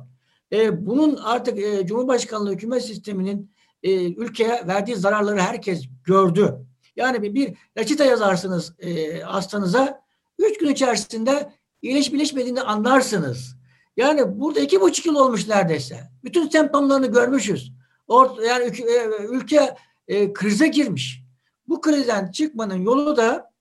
E, 0.52 0.86
bunun 0.86 1.16
artık 1.16 1.60
e, 1.60 1.86
Cumhurbaşkanlığı 1.86 2.52
hükümet 2.52 2.86
sisteminin 2.86 3.55
e, 3.86 4.14
ülkeye 4.14 4.68
verdiği 4.68 4.96
zararları 4.96 5.40
herkes 5.40 5.86
gördü. 6.04 6.56
Yani 6.96 7.22
bir, 7.22 7.34
bir 7.34 7.54
reçete 7.78 8.06
yazarsınız 8.06 8.74
e, 8.80 9.20
hastanıza. 9.20 10.02
Üç 10.40 10.58
gün 10.58 10.70
içerisinde 10.70 11.52
iyileşip 11.82 12.14
iyileşmediğini 12.14 12.62
anlarsınız. 12.62 13.56
Yani 13.98 14.40
burada 14.40 14.60
iki 14.60 14.82
buçuk 14.82 15.06
yıl 15.06 15.16
olmuş 15.16 15.48
neredeyse. 15.48 16.00
Bütün 16.24 16.50
semptomlarını 16.50 17.08
görmüşüz. 17.08 17.74
Or, 18.08 18.42
yani 18.42 18.64
e, 18.66 19.26
ülke 19.30 19.76
e, 20.08 20.34
krize 20.34 20.68
girmiş. 20.68 21.24
Bu 21.68 21.82
krizden 21.82 22.32
çıkmanın 22.32 22.78
yolu 22.78 23.18
da 23.18 23.52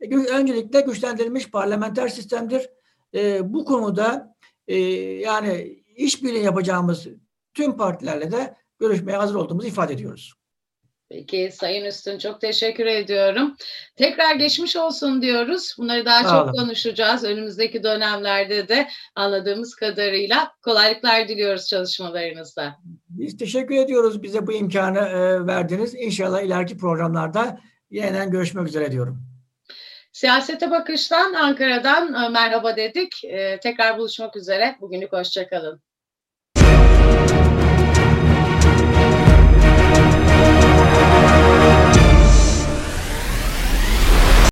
e, 0.00 0.16
öncelikle 0.16 0.80
güçlendirilmiş 0.80 1.50
parlamenter 1.50 2.08
sistemdir. 2.08 2.70
E, 3.14 3.52
bu 3.52 3.64
konuda 3.64 4.34
e, 4.68 4.76
yani 5.20 5.82
işbirliği 5.96 6.44
yapacağımız 6.44 7.06
tüm 7.54 7.76
partilerle 7.76 8.32
de 8.32 8.56
görüşmeye 8.78 9.16
hazır 9.16 9.34
olduğumuzu 9.34 9.68
ifade 9.68 9.92
ediyoruz. 9.92 10.34
Peki 11.10 11.50
Sayın 11.52 11.84
Üstün 11.84 12.18
çok 12.18 12.40
teşekkür 12.40 12.86
ediyorum. 12.86 13.56
Tekrar 13.96 14.34
geçmiş 14.34 14.76
olsun 14.76 15.22
diyoruz. 15.22 15.74
Bunları 15.78 16.04
daha 16.04 16.22
Sağ 16.22 16.28
çok 16.28 16.44
olun. 16.44 16.52
konuşacağız. 16.52 17.24
Önümüzdeki 17.24 17.82
dönemlerde 17.82 18.68
de 18.68 18.88
anladığımız 19.14 19.74
kadarıyla 19.74 20.52
kolaylıklar 20.62 21.28
diliyoruz 21.28 21.68
çalışmalarınızda. 21.68 22.76
Biz 23.08 23.36
teşekkür 23.36 23.74
ediyoruz 23.74 24.22
bize 24.22 24.46
bu 24.46 24.52
imkanı 24.52 24.98
e, 24.98 25.46
verdiniz. 25.46 25.94
İnşallah 25.94 26.42
ileriki 26.42 26.76
programlarda 26.76 27.60
yeniden 27.90 28.30
görüşmek 28.30 28.68
üzere 28.68 28.92
diyorum. 28.92 29.22
Siyasete 30.12 30.70
Bakış'tan 30.70 31.32
Ankara'dan 31.32 32.24
e, 32.24 32.28
merhaba 32.28 32.76
dedik. 32.76 33.24
E, 33.24 33.60
tekrar 33.62 33.98
buluşmak 33.98 34.36
üzere. 34.36 34.76
Bugünlük 34.80 35.12
hoşçakalın. 35.12 35.82